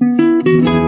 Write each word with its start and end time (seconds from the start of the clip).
Thank 0.00 0.46
you. 0.46 0.83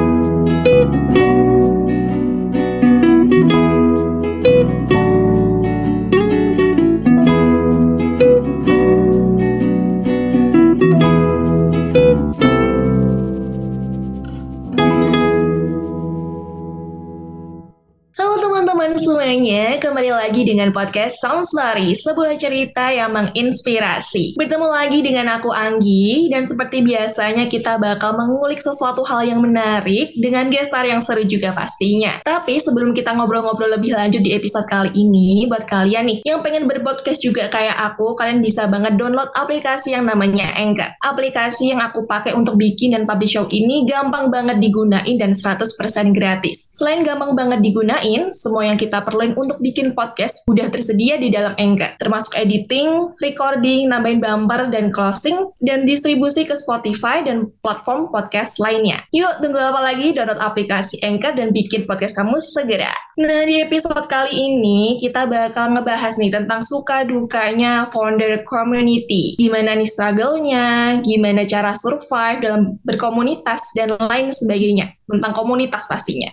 Dengan 20.57 20.75
podcast 20.77 21.23
Sound 21.23 21.46
Story, 21.46 21.95
sebuah 21.95 22.34
cerita 22.36 22.91
yang 22.91 23.14
menginspirasi. 23.14 24.34
Bertemu 24.34 24.68
lagi 24.68 25.00
dengan 25.00 25.39
aku 25.39 25.54
Anggi, 25.54 26.29
dan 26.29 26.45
seperti 26.45 26.82
biasanya 26.82 27.46
kita 27.46 27.79
bakal 27.79 28.18
mengulik 28.18 28.58
sesuatu 28.58 29.07
hal 29.07 29.25
yang 29.25 29.40
menarik 29.45 30.12
dengan 30.18 30.50
gestar 30.50 30.84
yang 30.84 30.98
seru 31.04 31.22
juga 31.22 31.54
pastinya. 31.54 32.18
Tapi 32.26 32.58
sebelum 32.58 32.90
kita 32.92 33.14
ngobrol-ngobrol 33.14 33.78
lebih 33.78 33.95
lanjut 33.95 34.18
di 34.18 34.34
episode 34.34 34.66
kali 34.66 34.90
ini, 34.98 35.46
buat 35.46 35.62
kalian 35.62 36.10
nih 36.10 36.18
yang 36.26 36.42
pengen 36.42 36.66
berpodcast 36.66 37.23
juga 37.23 37.46
kayak 37.46 37.78
aku, 37.92 38.18
kalian 38.18 38.42
bisa 38.42 38.66
banget 38.66 38.98
download 38.98 39.30
aplikasi 39.38 39.95
yang 39.95 40.10
namanya 40.10 40.50
Anchor. 40.59 40.98
Aplikasi 40.98 41.70
yang 41.70 41.84
aku 41.84 42.10
pakai 42.10 42.34
untuk 42.34 42.59
bikin 42.59 42.98
dan 42.98 43.06
publish 43.06 43.38
show 43.38 43.46
ini 43.54 43.86
gampang 43.86 44.34
banget 44.34 44.59
digunain 44.59 45.14
dan 45.14 45.30
100% 45.30 45.62
gratis. 46.10 46.74
Selain 46.74 47.06
gampang 47.06 47.38
banget 47.38 47.62
digunain, 47.62 48.34
semua 48.34 48.66
yang 48.66 48.80
kita 48.80 49.04
perluin 49.06 49.36
untuk 49.38 49.60
bikin 49.62 49.76
bikin 49.76 49.92
podcast 49.92 50.45
udah 50.46 50.70
tersedia 50.70 51.18
di 51.18 51.27
dalam 51.27 51.59
Anchor, 51.59 51.98
termasuk 51.98 52.38
editing, 52.38 53.10
recording, 53.18 53.91
nambahin 53.91 54.23
bumper 54.23 54.70
dan 54.70 54.95
closing, 54.95 55.34
dan 55.59 55.82
distribusi 55.82 56.46
ke 56.46 56.54
Spotify 56.54 57.27
dan 57.27 57.50
platform 57.59 58.14
podcast 58.14 58.62
lainnya. 58.62 59.02
Yuk, 59.10 59.42
tunggu 59.42 59.59
apa 59.59 59.82
lagi? 59.82 60.14
Download 60.14 60.38
aplikasi 60.38 61.02
Anchor 61.02 61.35
dan 61.35 61.51
bikin 61.51 61.85
podcast 61.85 62.15
kamu 62.15 62.38
segera. 62.38 62.95
Nah, 63.20 63.43
di 63.43 63.59
episode 63.59 64.07
kali 64.07 64.33
ini 64.33 64.97
kita 65.03 65.27
bakal 65.27 65.75
ngebahas 65.75 66.15
nih 66.17 66.31
tentang 66.31 66.63
suka 66.63 67.03
dukanya 67.03 67.85
founder 67.91 68.41
community. 68.47 69.35
Gimana 69.37 69.75
nih 69.75 69.89
struggle-nya, 69.91 71.01
gimana 71.03 71.42
cara 71.42 71.75
survive 71.75 72.39
dalam 72.41 72.79
berkomunitas, 72.87 73.75
dan 73.75 73.92
lain 73.98 74.33
sebagainya 74.33 74.95
tentang 75.07 75.33
komunitas 75.33 75.87
pastinya. 75.87 76.29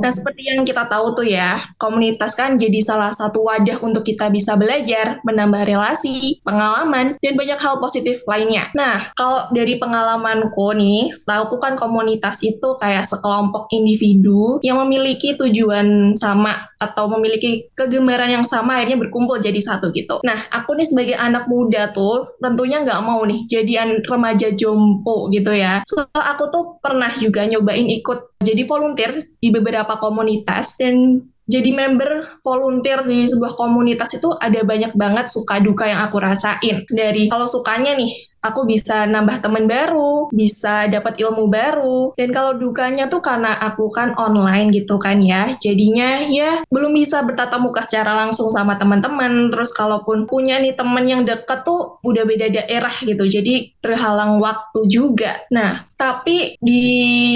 Nah, 0.00 0.08
seperti 0.08 0.48
yang 0.48 0.64
kita 0.64 0.88
tahu 0.88 1.12
tuh 1.12 1.28
ya, 1.28 1.60
komunitas 1.76 2.32
kan 2.32 2.56
jadi 2.56 2.80
salah 2.80 3.12
satu 3.12 3.44
wadah 3.44 3.80
untuk 3.84 4.02
kita 4.04 4.32
bisa 4.32 4.56
belajar, 4.56 5.20
menambah 5.22 5.68
relasi, 5.68 6.40
pengalaman, 6.40 7.20
dan 7.20 7.32
banyak 7.36 7.60
hal 7.60 7.76
positif 7.76 8.24
lainnya. 8.24 8.64
Nah, 8.72 9.12
kalau 9.12 9.52
dari 9.52 9.76
pengalamanku 9.76 10.72
nih, 10.76 11.12
setahu 11.12 11.60
kan 11.60 11.76
komunitas 11.76 12.40
itu 12.40 12.76
kayak 12.80 13.04
sekelompok 13.04 13.68
individu 13.72 14.58
yang 14.64 14.80
memiliki 14.84 15.36
tujuan 15.36 16.16
sama 16.16 16.52
atau 16.76 17.08
memiliki 17.08 17.72
kegemaran 17.72 18.28
yang 18.28 18.44
sama 18.44 18.80
akhirnya 18.80 19.00
berkumpul 19.00 19.40
jadi 19.40 19.56
satu 19.56 19.88
gitu. 19.96 20.20
Nah, 20.20 20.36
aku 20.52 20.76
nih 20.76 20.86
sebagai 20.88 21.16
anak 21.16 21.48
muda 21.48 21.88
tuh 21.90 22.36
tentunya 22.36 22.84
nggak 22.84 23.00
mau 23.00 23.24
nih 23.24 23.40
jadi 23.48 23.88
remaja 24.04 24.52
jompo 24.52 25.32
gitu 25.32 25.56
ya. 25.56 25.80
Setelah 25.84 26.36
aku 26.36 26.44
tuh 26.52 26.64
pernah 26.80 27.08
juga 27.08 27.48
nyobain 27.48 27.88
ikut 27.88 28.36
jadi 28.44 28.62
volunteer 28.68 29.24
di 29.40 29.48
beberapa 29.48 29.96
komunitas 29.96 30.76
dan 30.76 31.24
jadi 31.46 31.70
member 31.70 32.42
volunteer 32.42 33.06
di 33.06 33.22
sebuah 33.22 33.54
komunitas 33.54 34.18
itu 34.18 34.34
ada 34.34 34.66
banyak 34.66 34.98
banget 34.98 35.30
suka 35.30 35.62
duka 35.62 35.86
yang 35.86 36.02
aku 36.02 36.18
rasain. 36.18 36.82
Dari 36.90 37.30
kalau 37.30 37.46
sukanya 37.46 37.94
nih, 37.94 38.10
aku 38.50 38.68
bisa 38.68 39.04
nambah 39.06 39.42
teman 39.42 39.66
baru, 39.66 40.30
bisa 40.30 40.86
dapat 40.86 41.18
ilmu 41.18 41.50
baru. 41.50 42.14
Dan 42.14 42.30
kalau 42.30 42.54
dukanya 42.56 43.10
tuh 43.10 43.20
karena 43.20 43.54
aku 43.58 43.90
kan 43.90 44.14
online 44.16 44.70
gitu 44.70 44.96
kan 44.96 45.18
ya, 45.18 45.50
jadinya 45.56 46.22
ya 46.26 46.62
belum 46.70 46.94
bisa 46.94 47.22
bertatap 47.26 47.60
muka 47.62 47.82
secara 47.82 48.14
langsung 48.14 48.48
sama 48.52 48.78
teman-teman. 48.78 49.48
Terus 49.50 49.70
kalaupun 49.74 50.28
punya 50.28 50.58
nih 50.60 50.74
temen 50.74 51.04
yang 51.06 51.22
deket 51.22 51.66
tuh 51.66 51.98
udah 52.02 52.24
beda 52.26 52.46
daerah 52.52 52.92
gitu, 53.02 53.24
jadi 53.26 53.74
terhalang 53.80 54.38
waktu 54.42 54.80
juga. 54.90 55.34
Nah, 55.54 55.74
tapi 55.96 56.58
di 56.60 56.82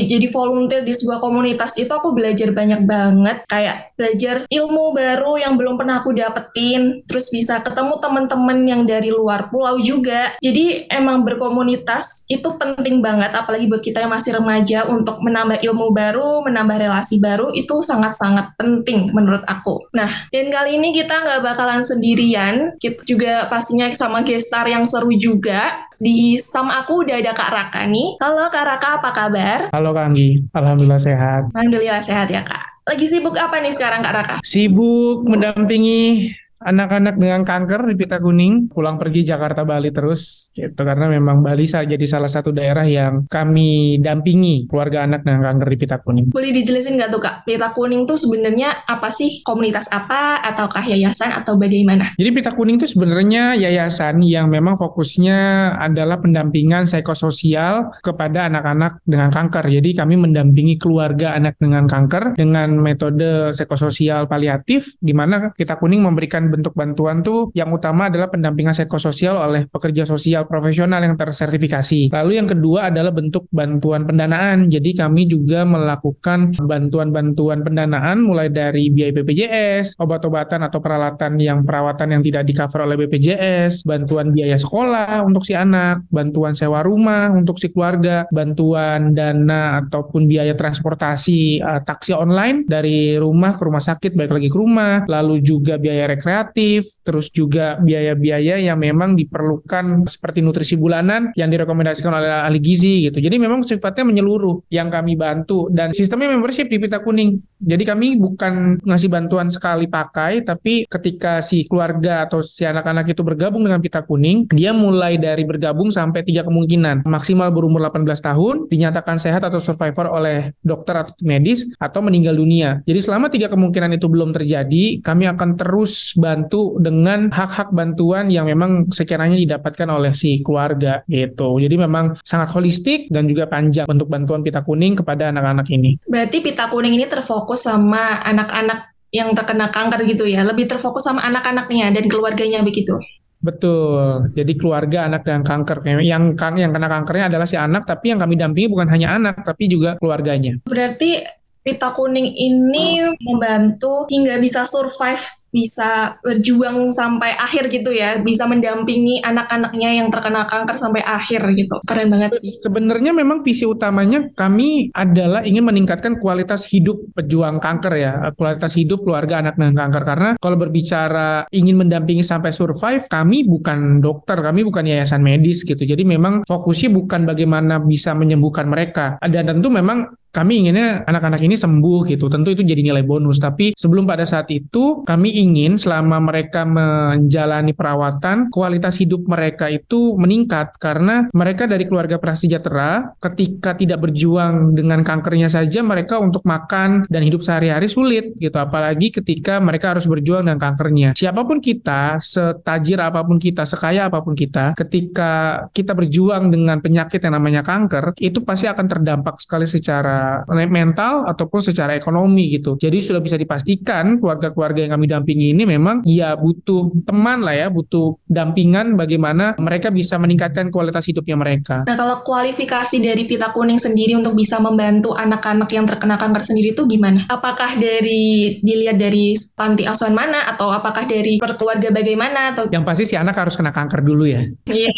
jadi 0.05 0.27
volunteer 0.29 0.83
di 0.85 0.93
sebuah 0.93 1.23
komunitas 1.23 1.81
itu 1.81 1.91
aku 1.91 2.13
belajar 2.13 2.53
banyak 2.53 2.85
banget, 2.85 3.47
kayak 3.49 3.97
belajar 3.97 4.45
ilmu 4.51 4.93
baru 4.93 5.41
yang 5.41 5.55
belum 5.57 5.81
pernah 5.81 6.05
aku 6.05 6.13
dapetin, 6.13 7.07
terus 7.09 7.33
bisa 7.33 7.65
ketemu 7.65 7.97
teman-teman 8.03 8.59
yang 8.67 8.83
dari 8.85 9.09
luar 9.09 9.49
pulau 9.49 9.81
juga. 9.81 10.37
Jadi 10.43 10.91
emang 11.01 11.25
berkomunitas 11.25 12.29
itu 12.29 12.47
penting 12.61 13.01
banget 13.01 13.33
apalagi 13.33 13.65
buat 13.65 13.81
kita 13.81 14.05
yang 14.05 14.13
masih 14.13 14.37
remaja 14.37 14.85
untuk 14.87 15.25
menambah 15.25 15.65
ilmu 15.65 15.97
baru, 15.97 16.45
menambah 16.45 16.77
relasi 16.77 17.17
baru 17.19 17.49
itu 17.57 17.81
sangat-sangat 17.81 18.53
penting 18.61 19.09
menurut 19.17 19.41
aku. 19.49 19.89
Nah, 19.97 20.29
dan 20.29 20.53
kali 20.53 20.77
ini 20.77 20.93
kita 20.93 21.25
nggak 21.25 21.41
bakalan 21.41 21.81
sendirian, 21.81 22.77
kita 22.77 23.01
juga 23.09 23.49
pastinya 23.49 23.89
sama 23.97 24.21
gestar 24.21 24.69
yang 24.69 24.85
seru 24.85 25.11
juga. 25.17 25.89
Di 26.01 26.33
sama 26.41 26.81
aku 26.81 27.05
udah 27.05 27.21
ada 27.21 27.37
Kak 27.37 27.51
Raka 27.53 27.85
nih. 27.85 28.17
Halo 28.25 28.49
Kak 28.49 28.65
Raka, 28.65 28.89
apa 29.05 29.11
kabar? 29.13 29.59
Halo 29.69 29.93
Kak 29.93 30.09
Anggi, 30.09 30.49
Alhamdulillah 30.57 30.97
sehat. 30.97 31.53
Alhamdulillah 31.53 32.01
sehat 32.01 32.29
ya 32.33 32.41
Kak. 32.41 32.89
Lagi 32.89 33.05
sibuk 33.05 33.37
apa 33.37 33.61
nih 33.61 33.69
sekarang 33.69 34.01
Kak 34.01 34.15
Raka? 34.17 34.37
Sibuk 34.41 35.29
mendampingi 35.29 36.33
anak-anak 36.61 37.17
dengan 37.17 37.41
kanker 37.41 37.89
di 37.89 37.95
Pita 37.97 38.21
Kuning 38.21 38.69
pulang 38.69 39.01
pergi 39.01 39.25
Jakarta 39.25 39.65
Bali 39.65 39.89
terus 39.89 40.53
gitu 40.53 40.77
karena 40.77 41.09
memang 41.09 41.41
Bali 41.41 41.65
jadi 41.65 42.05
salah 42.05 42.29
satu 42.29 42.53
daerah 42.53 42.85
yang 42.85 43.25
kami 43.25 43.97
dampingi 44.05 44.69
keluarga 44.69 45.09
anak 45.09 45.25
dengan 45.25 45.41
kanker 45.41 45.69
di 45.73 45.79
Pita 45.81 45.97
Kuning. 45.97 46.27
Boleh 46.37 46.53
dijelasin 46.53 47.01
nggak 47.01 47.09
tuh 47.09 47.21
kak 47.23 47.49
Pita 47.49 47.73
Kuning 47.73 48.05
tuh 48.05 48.21
sebenarnya 48.21 48.85
apa 48.85 49.09
sih 49.09 49.41
komunitas 49.41 49.89
apa 49.89 50.45
ataukah 50.45 50.85
yayasan 50.85 51.33
atau 51.33 51.57
bagaimana? 51.57 52.13
Jadi 52.21 52.31
Pita 52.37 52.53
Kuning 52.53 52.77
itu 52.77 52.89
sebenarnya 52.91 53.57
yayasan 53.57 54.21
yang 54.21 54.53
memang 54.53 54.77
fokusnya 54.77 55.73
adalah 55.81 56.21
pendampingan 56.21 56.85
psikososial 56.85 57.89
kepada 58.05 58.53
anak-anak 58.53 59.01
dengan 59.09 59.33
kanker. 59.33 59.73
Jadi 59.73 59.97
kami 59.97 60.21
mendampingi 60.21 60.77
keluarga 60.77 61.33
anak 61.33 61.57
dengan 61.57 61.89
kanker 61.89 62.37
dengan 62.37 62.77
metode 62.77 63.55
psikososial 63.55 64.29
paliatif 64.29 65.01
di 65.01 65.17
mana 65.17 65.55
Pita 65.57 65.81
Kuning 65.81 66.05
memberikan 66.05 66.50
bentuk 66.51 66.75
bantuan 66.75 67.23
tuh 67.23 67.55
yang 67.55 67.71
utama 67.71 68.11
adalah 68.11 68.27
pendampingan 68.27 68.75
psikososial 68.75 69.39
oleh 69.39 69.71
pekerja 69.71 70.03
sosial 70.03 70.51
profesional 70.51 70.99
yang 70.99 71.15
tersertifikasi. 71.15 72.11
Lalu 72.11 72.33
yang 72.43 72.49
kedua 72.51 72.91
adalah 72.91 73.15
bentuk 73.15 73.47
bantuan 73.55 74.03
pendanaan. 74.03 74.67
Jadi 74.67 74.99
kami 74.99 75.31
juga 75.31 75.63
melakukan 75.63 76.59
bantuan-bantuan 76.59 77.63
pendanaan 77.63 78.25
mulai 78.25 78.51
dari 78.51 78.91
biaya 78.91 79.15
BPJS, 79.15 80.01
obat-obatan 80.01 80.67
atau 80.67 80.83
peralatan 80.83 81.39
yang 81.39 81.63
perawatan 81.63 82.19
yang 82.19 82.23
tidak 82.25 82.43
di 82.49 82.53
cover 82.57 82.89
oleh 82.89 82.97
BPJS, 83.07 83.87
bantuan 83.87 84.35
biaya 84.35 84.59
sekolah 84.59 85.23
untuk 85.23 85.47
si 85.47 85.55
anak, 85.55 86.03
bantuan 86.11 86.57
sewa 86.57 86.83
rumah 86.83 87.31
untuk 87.31 87.61
si 87.61 87.71
keluarga, 87.71 88.27
bantuan 88.33 89.15
dana 89.15 89.85
ataupun 89.85 90.27
biaya 90.27 90.57
transportasi 90.57 91.63
uh, 91.63 91.81
taksi 91.85 92.17
online 92.17 92.67
dari 92.67 93.15
rumah 93.15 93.55
ke 93.55 93.63
rumah 93.63 93.83
sakit 93.83 94.17
balik 94.17 94.41
lagi 94.41 94.49
ke 94.49 94.59
rumah, 94.59 95.05
lalu 95.07 95.45
juga 95.45 95.77
biaya 95.77 96.11
rekreasi 96.11 96.40
kreatif, 96.41 96.97
terus 97.05 97.29
juga 97.29 97.77
biaya-biaya 97.77 98.57
yang 98.57 98.81
memang 98.81 99.13
diperlukan 99.13 100.09
seperti 100.09 100.41
nutrisi 100.41 100.81
bulanan 100.81 101.29
yang 101.37 101.53
direkomendasikan 101.53 102.17
oleh 102.17 102.33
ahli 102.49 102.57
gizi 102.65 103.13
gitu. 103.13 103.21
Jadi 103.21 103.37
memang 103.37 103.61
sifatnya 103.61 104.09
menyeluruh 104.09 104.65
yang 104.73 104.89
kami 104.89 105.21
bantu 105.21 105.69
dan 105.69 105.93
sistemnya 105.93 106.33
membership 106.33 106.73
di 106.73 106.81
Pita 106.81 107.05
Kuning. 107.05 107.37
Jadi 107.61 107.85
kami 107.85 108.17
bukan 108.17 108.81
ngasih 108.81 109.13
bantuan 109.13 109.53
sekali 109.53 109.85
pakai, 109.85 110.41
tapi 110.41 110.89
ketika 110.89 111.45
si 111.45 111.69
keluarga 111.69 112.25
atau 112.25 112.41
si 112.41 112.65
anak-anak 112.65 113.13
itu 113.13 113.21
bergabung 113.21 113.69
dengan 113.69 113.85
Pita 113.85 114.01
Kuning, 114.01 114.49
dia 114.49 114.73
mulai 114.73 115.21
dari 115.21 115.45
bergabung 115.45 115.93
sampai 115.93 116.25
tiga 116.25 116.41
kemungkinan. 116.45 117.05
Maksimal 117.05 117.53
berumur 117.53 117.85
18 117.85 118.07
tahun, 118.21 118.55
dinyatakan 118.73 119.21
sehat 119.21 119.45
atau 119.45 119.61
survivor 119.61 120.09
oleh 120.09 120.57
dokter 120.65 121.05
atau 121.05 121.13
medis, 121.21 121.69
atau 121.77 122.01
meninggal 122.01 122.37
dunia. 122.41 122.81
Jadi 122.89 123.01
selama 123.05 123.29
tiga 123.29 123.53
kemungkinan 123.53 123.93
itu 123.93 124.09
belum 124.09 124.33
terjadi, 124.33 125.05
kami 125.05 125.29
akan 125.29 125.61
terus 125.61 126.17
bantu 126.17 126.81
dengan 126.81 127.29
hak-hak 127.29 127.71
bantuan 127.77 128.33
yang 128.33 128.49
memang 128.49 128.89
sekiranya 128.89 129.37
didapatkan 129.37 129.89
oleh 129.91 130.17
si 130.17 130.41
keluarga 130.41 131.05
gitu. 131.11 131.61
Jadi 131.61 131.77
memang 131.77 132.17
sangat 132.25 132.55
holistik 132.57 133.13
dan 133.13 133.29
juga 133.29 133.51
panjang 133.51 133.85
bentuk 133.85 134.09
bantuan 134.09 134.41
pita 134.41 134.65
kuning 134.65 134.97
kepada 134.97 135.29
anak-anak 135.29 135.67
ini. 135.75 135.99
Berarti 136.07 136.39
pita 136.41 136.71
kuning 136.71 136.97
ini 136.97 137.05
terfokus 137.11 137.50
sama 137.57 138.23
anak-anak 138.23 138.95
yang 139.11 139.35
terkena 139.35 139.73
kanker 139.75 140.07
gitu 140.07 140.23
ya, 140.29 140.47
lebih 140.47 140.71
terfokus 140.71 141.03
sama 141.03 141.25
anak-anaknya 141.27 141.91
dan 141.91 142.07
keluarganya 142.07 142.63
begitu. 142.63 142.95
Betul. 143.41 144.31
Jadi 144.37 144.53
keluarga 144.55 145.09
anak 145.09 145.25
dengan 145.25 145.43
kanker 145.43 145.81
yang 146.05 146.37
yang 146.37 146.71
kena 146.71 146.89
kankernya 146.93 147.33
adalah 147.33 147.49
si 147.49 147.57
anak, 147.57 147.89
tapi 147.89 148.13
yang 148.13 148.21
kami 148.21 148.37
dampingi 148.37 148.69
bukan 148.69 148.89
hanya 148.93 149.17
anak, 149.17 149.41
tapi 149.43 149.67
juga 149.67 149.97
keluarganya. 149.97 150.61
Berarti 150.69 151.25
pita 151.65 151.97
kuning 151.97 152.29
ini 152.37 153.01
membantu 153.25 154.05
hingga 154.13 154.37
bisa 154.37 154.69
survive 154.69 155.40
bisa 155.51 156.19
berjuang 156.23 156.95
sampai 156.95 157.35
akhir 157.37 157.71
gitu 157.71 157.91
ya, 157.91 158.23
bisa 158.23 158.47
mendampingi 158.47 159.23
anak-anaknya 159.23 160.03
yang 160.03 160.09
terkena 160.09 160.47
kanker 160.47 160.77
sampai 160.79 161.03
akhir 161.03 161.43
gitu. 161.55 161.77
Keren 161.85 162.11
banget 162.11 162.39
sih. 162.39 162.55
Sebenarnya 162.63 163.11
memang 163.11 163.43
visi 163.43 163.67
utamanya 163.67 164.31
kami 164.35 164.95
adalah 164.95 165.43
ingin 165.43 165.67
meningkatkan 165.67 166.19
kualitas 166.23 166.67
hidup 166.71 167.03
pejuang 167.15 167.59
kanker 167.59 167.95
ya, 167.99 168.13
kualitas 168.35 168.73
hidup 168.79 169.03
keluarga 169.03 169.43
anak 169.43 169.59
dengan 169.59 169.75
kanker 169.87 170.03
karena 170.07 170.31
kalau 170.39 170.57
berbicara 170.57 171.45
ingin 171.51 171.77
mendampingi 171.83 172.23
sampai 172.23 172.55
survive, 172.55 173.07
kami 173.11 173.45
bukan 173.45 173.99
dokter, 173.99 174.39
kami 174.39 174.63
bukan 174.63 174.87
yayasan 174.87 175.21
medis 175.21 175.67
gitu. 175.67 175.83
Jadi 175.83 176.07
memang 176.07 176.47
fokusnya 176.47 176.91
bukan 176.95 177.27
bagaimana 177.27 177.83
bisa 177.83 178.15
menyembuhkan 178.15 178.71
mereka. 178.71 179.19
Dan 179.21 179.47
tentu 179.47 179.69
memang 179.73 180.20
kami 180.31 180.63
inginnya 180.63 181.03
anak-anak 181.11 181.43
ini 181.43 181.59
sembuh 181.59 182.07
gitu. 182.07 182.31
Tentu 182.31 182.55
itu 182.55 182.63
jadi 182.63 182.81
nilai 182.87 183.03
bonus. 183.03 183.43
Tapi 183.43 183.75
sebelum 183.75 184.07
pada 184.07 184.23
saat 184.23 184.47
itu, 184.55 185.03
kami 185.03 185.35
ingin 185.43 185.75
selama 185.75 186.23
mereka 186.23 186.63
menjalani 186.63 187.75
perawatan, 187.75 188.47
kualitas 188.55 188.95
hidup 189.03 189.27
mereka 189.27 189.67
itu 189.67 190.15
meningkat 190.15 190.79
karena 190.79 191.27
mereka 191.35 191.67
dari 191.67 191.91
keluarga 191.91 192.23
prasejahtera 192.23 193.19
ketika 193.19 193.75
tidak 193.75 193.99
berjuang 194.07 194.71
dengan 194.79 195.03
kankernya 195.03 195.51
saja 195.51 195.83
mereka 195.83 196.23
untuk 196.23 196.47
makan 196.47 197.11
dan 197.11 197.23
hidup 197.27 197.43
sehari-hari 197.43 197.91
sulit 197.91 198.39
gitu. 198.39 198.55
Apalagi 198.55 199.11
ketika 199.11 199.59
mereka 199.59 199.99
harus 199.99 200.07
berjuang 200.07 200.47
dengan 200.47 200.63
kankernya. 200.63 201.19
Siapa 201.19 201.43
pun 201.43 201.59
kita, 201.59 202.23
setajir 202.23 203.03
apa 203.03 203.27
pun 203.27 203.43
kita, 203.43 203.67
sekaya 203.67 204.07
apa 204.07 204.23
pun 204.23 204.39
kita, 204.39 204.79
ketika 204.79 205.67
kita 205.75 205.93
berjuang 205.93 206.55
dengan 206.55 206.79
penyakit 206.79 207.19
yang 207.19 207.35
namanya 207.35 207.67
kanker, 207.67 208.15
itu 208.23 208.39
pasti 208.47 208.71
akan 208.71 208.87
terdampak 208.87 209.35
sekali 209.43 209.67
secara 209.67 210.20
mental 210.69 211.27
ataupun 211.27 211.61
secara 211.61 211.95
ekonomi 211.95 212.57
gitu. 212.57 212.77
Jadi 212.81 212.99
sudah 213.01 213.21
bisa 213.23 213.37
dipastikan 213.37 214.19
keluarga-keluarga 214.19 214.87
yang 214.87 214.93
kami 214.99 215.07
dampingi 215.11 215.47
ini 215.53 215.63
memang 215.67 216.03
ya 216.07 216.35
butuh 216.35 216.91
teman 217.05 217.45
lah 217.45 217.55
ya, 217.55 217.67
butuh 217.69 218.19
dampingan 218.27 218.95
bagaimana 218.95 219.59
mereka 219.59 219.93
bisa 219.93 220.17
meningkatkan 220.17 220.69
kualitas 220.69 221.07
hidupnya 221.07 221.37
mereka. 221.39 221.77
Nah 221.87 221.97
kalau 221.97 222.21
kualifikasi 222.27 222.97
dari 222.99 223.25
Pita 223.25 223.55
Kuning 223.55 223.79
sendiri 223.79 224.19
untuk 224.19 224.35
bisa 224.35 224.59
membantu 224.59 225.15
anak-anak 225.15 225.69
yang 225.71 225.87
terkena 225.87 226.17
kanker 226.19 226.43
sendiri 226.43 226.75
itu 226.75 226.85
gimana? 226.87 227.27
Apakah 227.31 227.79
dari 227.79 228.59
dilihat 228.61 228.99
dari 228.99 229.35
panti 229.55 229.87
asuhan 229.87 230.13
mana 230.13 230.45
atau 230.51 230.71
apakah 230.75 231.07
dari 231.07 231.39
perkeluarga 231.39 231.89
bagaimana 231.95 232.55
atau 232.55 232.67
yang 232.71 232.83
pasti 232.83 233.07
si 233.07 233.15
anak 233.15 233.37
harus 233.37 233.55
kena 233.55 233.71
kanker 233.71 234.01
dulu 234.03 234.25
ya. 234.27 234.43
Iya. 234.67 234.91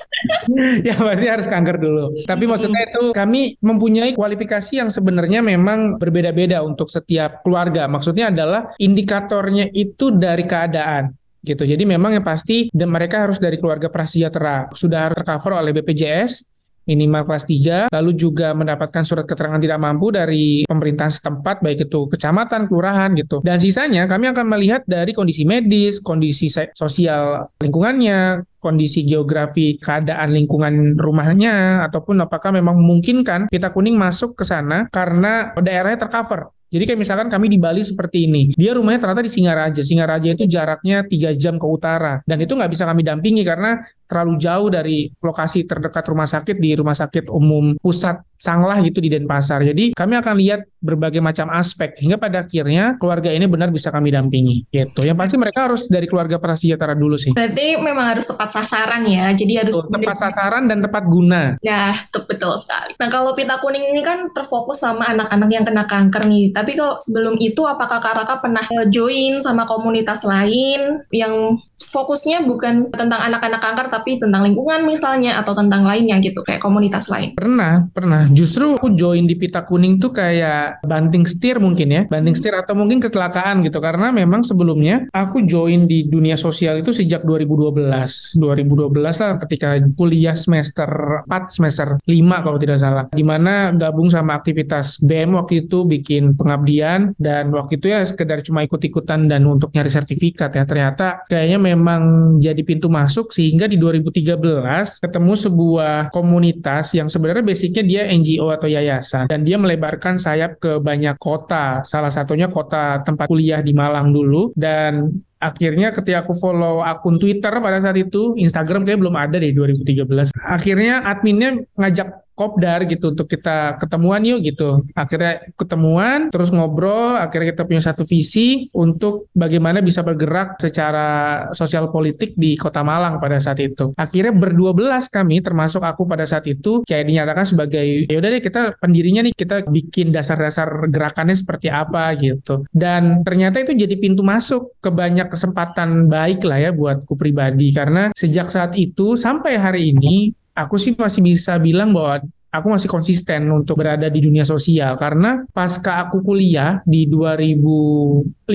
ya 0.88 0.94
pasti 0.96 1.26
harus 1.26 1.46
kanker 1.46 1.76
dulu. 1.80 2.10
Tapi 2.26 2.44
maksudnya 2.44 2.82
itu 2.86 3.14
kami 3.14 3.56
mempunyai 3.62 4.12
kualifikasi 4.12 4.49
kualifikasi 4.50 4.82
yang 4.82 4.90
sebenarnya 4.90 5.40
memang 5.46 5.94
berbeda-beda 5.94 6.66
untuk 6.66 6.90
setiap 6.90 7.46
keluarga. 7.46 7.86
Maksudnya 7.86 8.34
adalah 8.34 8.74
indikatornya 8.82 9.70
itu 9.70 10.10
dari 10.10 10.42
keadaan 10.42 11.14
gitu. 11.46 11.62
Jadi 11.62 11.86
memang 11.86 12.18
yang 12.18 12.26
pasti 12.26 12.66
dan 12.74 12.90
mereka 12.90 13.22
harus 13.30 13.38
dari 13.38 13.62
keluarga 13.62 13.86
prasejahtera 13.86 14.74
sudah 14.74 15.14
tercover 15.14 15.62
oleh 15.62 15.70
BPJS 15.70 16.49
minimal 16.90 17.22
kelas 17.22 17.46
3, 17.46 17.94
lalu 17.94 18.10
juga 18.18 18.50
mendapatkan 18.50 19.06
surat 19.06 19.22
keterangan 19.22 19.62
tidak 19.62 19.78
mampu 19.78 20.10
dari 20.10 20.66
pemerintahan 20.66 21.14
setempat, 21.14 21.62
baik 21.62 21.86
itu 21.86 22.10
kecamatan, 22.10 22.66
kelurahan 22.66 23.14
gitu. 23.14 23.38
Dan 23.46 23.62
sisanya 23.62 24.10
kami 24.10 24.26
akan 24.34 24.46
melihat 24.50 24.82
dari 24.82 25.14
kondisi 25.14 25.46
medis, 25.46 26.02
kondisi 26.02 26.50
sosial 26.74 27.46
lingkungannya, 27.62 28.42
kondisi 28.58 29.06
geografi 29.06 29.78
keadaan 29.78 30.34
lingkungan 30.34 30.98
rumahnya 30.98 31.86
ataupun 31.86 32.26
apakah 32.26 32.50
memang 32.50 32.74
memungkinkan 32.74 33.46
pita 33.46 33.70
kuning 33.70 33.94
masuk 33.94 34.34
ke 34.34 34.42
sana 34.42 34.90
karena 34.90 35.54
daerahnya 35.56 36.04
tercover 36.04 36.50
jadi 36.70 36.86
kayak 36.86 37.00
misalkan 37.02 37.26
kami 37.26 37.50
di 37.50 37.58
Bali 37.58 37.82
seperti 37.82 38.30
ini, 38.30 38.54
dia 38.54 38.78
rumahnya 38.78 39.02
ternyata 39.02 39.26
di 39.26 39.32
Singaraja. 39.32 39.82
Singaraja 39.82 40.28
itu 40.30 40.46
jaraknya 40.46 41.02
tiga 41.02 41.34
jam 41.34 41.58
ke 41.58 41.66
utara, 41.66 42.22
dan 42.22 42.38
itu 42.38 42.54
nggak 42.54 42.70
bisa 42.70 42.86
kami 42.86 43.02
dampingi 43.02 43.42
karena 43.42 43.82
terlalu 44.10 44.34
jauh 44.42 44.66
dari 44.66 45.06
lokasi 45.22 45.62
terdekat 45.70 46.02
rumah 46.10 46.26
sakit 46.26 46.58
di 46.58 46.74
rumah 46.74 46.98
sakit 46.98 47.30
umum 47.30 47.78
pusat 47.78 48.18
Sanglah 48.40 48.80
gitu 48.80 49.04
di 49.04 49.12
Denpasar. 49.12 49.60
Jadi 49.60 49.92
kami 49.92 50.16
akan 50.16 50.34
lihat 50.40 50.64
berbagai 50.80 51.20
macam 51.20 51.52
aspek 51.52 51.92
hingga 52.00 52.16
pada 52.16 52.48
akhirnya 52.48 52.96
keluarga 52.96 53.28
ini 53.28 53.44
benar 53.44 53.68
bisa 53.68 53.92
kami 53.92 54.08
dampingi 54.08 54.64
gitu. 54.72 55.04
Yang 55.04 55.16
pasti 55.20 55.36
mereka 55.36 55.68
harus 55.68 55.84
dari 55.92 56.08
keluarga 56.08 56.40
prasejahtera 56.40 56.96
dulu 56.96 57.20
sih. 57.20 57.36
Berarti 57.36 57.76
memang 57.76 58.16
harus 58.16 58.24
tepat 58.24 58.48
sasaran 58.48 59.04
ya. 59.04 59.28
Jadi 59.36 59.60
harus 59.60 59.76
betul, 59.76 59.92
tepat 59.92 60.16
sasaran 60.24 60.64
dan 60.72 60.80
tepat 60.80 61.04
guna. 61.12 61.60
Ya, 61.60 61.92
betul 62.08 62.56
sekali. 62.56 62.96
Nah, 62.96 63.12
kalau 63.12 63.36
pita 63.36 63.60
kuning 63.60 63.92
ini 63.92 64.00
kan 64.00 64.24
terfokus 64.32 64.88
sama 64.88 65.04
anak-anak 65.12 65.50
yang 65.52 65.68
kena 65.68 65.84
kanker 65.84 66.24
nih. 66.24 66.48
Tapi 66.56 66.80
kalau 66.80 66.96
sebelum 66.96 67.36
itu 67.44 67.60
apakah 67.68 68.00
Kak 68.00 68.24
Raka 68.24 68.40
pernah 68.40 68.64
join 68.88 69.36
sama 69.44 69.68
komunitas 69.68 70.24
lain 70.24 71.04
yang 71.12 71.60
fokusnya 71.90 72.46
bukan 72.46 72.88
tentang 72.94 73.20
anak-anak 73.20 73.60
kanker 73.60 73.86
tapi 73.90 73.99
tentang 74.04 74.46
lingkungan 74.46 74.84
misalnya 74.86 75.38
atau 75.40 75.52
tentang 75.56 75.84
lainnya 75.84 76.18
gitu 76.22 76.40
kayak 76.44 76.62
komunitas 76.62 77.08
lain? 77.08 77.36
Pernah, 77.36 77.88
pernah. 77.90 78.26
Justru 78.30 78.76
aku 78.76 78.92
join 78.94 79.24
di 79.26 79.36
pita 79.36 79.64
kuning 79.64 80.00
tuh 80.00 80.12
kayak 80.14 80.84
banting 80.84 81.24
setir 81.24 81.60
mungkin 81.60 81.88
ya 81.90 82.02
banting 82.06 82.34
setir 82.34 82.54
atau 82.56 82.74
mungkin 82.74 82.98
kecelakaan 82.98 83.62
gitu. 83.66 83.78
Karena 83.78 84.10
memang 84.10 84.42
sebelumnya 84.46 85.06
aku 85.10 85.44
join 85.44 85.84
di 85.84 86.06
dunia 86.06 86.34
sosial 86.34 86.80
itu 86.80 86.90
sejak 86.90 87.22
2012 87.22 88.40
2012 88.40 88.96
lah 88.96 89.32
ketika 89.46 89.78
kuliah 89.94 90.36
semester 90.36 91.24
4 91.26 91.50
semester 91.50 91.88
5 92.02 92.44
kalau 92.44 92.58
tidak 92.58 92.78
salah. 92.78 93.04
Di 93.10 93.24
mana 93.24 93.72
gabung 93.74 94.08
sama 94.08 94.38
aktivitas 94.38 95.02
BM 95.04 95.36
waktu 95.36 95.66
itu 95.66 95.84
bikin 95.86 96.34
pengabdian 96.34 97.14
dan 97.16 97.50
waktu 97.50 97.80
itu 97.80 97.90
ya 97.90 98.00
sekedar 98.04 98.40
cuma 98.44 98.64
ikut-ikutan 98.64 99.26
dan 99.26 99.44
untuk 99.46 99.72
nyari 99.74 99.90
sertifikat 99.90 100.54
ya. 100.54 100.64
Ternyata 100.64 101.26
kayaknya 101.26 101.58
memang 101.60 102.36
jadi 102.38 102.60
pintu 102.62 102.88
masuk 102.92 103.32
sehingga 103.34 103.66
di 103.66 103.76
2013 103.90 105.02
ketemu 105.02 105.32
sebuah 105.34 106.14
komunitas 106.14 106.94
yang 106.94 107.10
sebenarnya 107.10 107.42
basicnya 107.42 107.82
dia 107.82 108.02
NGO 108.06 108.48
atau 108.54 108.70
yayasan 108.70 109.26
dan 109.26 109.42
dia 109.42 109.58
melebarkan 109.58 110.14
sayap 110.14 110.62
ke 110.62 110.78
banyak 110.78 111.18
kota. 111.18 111.82
Salah 111.82 112.14
satunya 112.14 112.46
kota 112.46 113.02
tempat 113.02 113.26
kuliah 113.26 113.58
di 113.58 113.74
Malang 113.74 114.14
dulu 114.14 114.54
dan 114.54 115.10
akhirnya 115.40 115.90
ketika 115.90 116.22
aku 116.22 116.36
follow 116.36 116.84
akun 116.84 117.16
Twitter 117.16 117.50
pada 117.50 117.80
saat 117.80 117.96
itu, 117.96 118.36
Instagram 118.36 118.84
kayak 118.84 119.00
belum 119.00 119.16
ada 119.16 119.40
deh 119.40 119.50
2013. 119.56 120.36
Akhirnya 120.36 121.02
adminnya 121.02 121.64
ngajak 121.74 122.29
kopdar 122.40 122.88
gitu 122.88 123.12
untuk 123.12 123.28
kita 123.28 123.76
ketemuan 123.76 124.24
yuk 124.24 124.40
gitu. 124.40 124.80
Akhirnya 124.96 125.44
ketemuan, 125.60 126.32
terus 126.32 126.48
ngobrol, 126.48 127.20
akhirnya 127.20 127.52
kita 127.52 127.68
punya 127.68 127.84
satu 127.84 128.08
visi 128.08 128.72
untuk 128.72 129.28
bagaimana 129.36 129.84
bisa 129.84 130.00
bergerak 130.00 130.56
secara 130.56 131.08
sosial 131.52 131.92
politik 131.92 132.32
di 132.32 132.56
Kota 132.56 132.80
Malang 132.80 133.20
pada 133.20 133.36
saat 133.36 133.60
itu. 133.60 133.92
Akhirnya 134.00 134.32
berdua 134.32 134.72
belas 134.72 135.12
kami, 135.12 135.44
termasuk 135.44 135.84
aku 135.84 136.08
pada 136.08 136.24
saat 136.24 136.48
itu, 136.48 136.80
kayak 136.88 137.04
dinyatakan 137.04 137.44
sebagai 137.44 138.08
ya 138.08 138.16
udah 138.16 138.30
deh 138.32 138.40
kita 138.40 138.60
pendirinya 138.80 139.28
nih 139.28 139.34
kita 139.36 139.68
bikin 139.68 140.08
dasar-dasar 140.08 140.88
gerakannya 140.88 141.36
seperti 141.36 141.68
apa 141.68 142.16
gitu. 142.16 142.64
Dan 142.72 143.20
ternyata 143.20 143.60
itu 143.60 143.76
jadi 143.76 143.92
pintu 144.00 144.24
masuk 144.24 144.80
ke 144.80 144.88
banyak 144.88 145.28
kesempatan 145.28 146.08
baik 146.08 146.40
lah 146.48 146.58
ya 146.58 146.70
buatku 146.72 147.18
pribadi 147.18 147.74
karena 147.74 148.08
sejak 148.16 148.48
saat 148.48 148.72
itu 148.78 149.18
sampai 149.18 149.58
hari 149.58 149.92
ini 149.92 150.32
aku 150.64 150.76
sih 150.76 150.92
masih 150.94 151.22
bisa 151.24 151.56
bilang 151.56 151.90
bahwa 151.92 152.24
aku 152.50 152.66
masih 152.74 152.90
konsisten 152.90 153.46
untuk 153.50 153.78
berada 153.78 154.10
di 154.10 154.20
dunia 154.20 154.42
sosial 154.42 154.98
karena 154.98 155.46
pasca 155.54 156.02
aku 156.02 156.26
kuliah 156.26 156.82
di 156.82 157.06
2015 157.06 158.50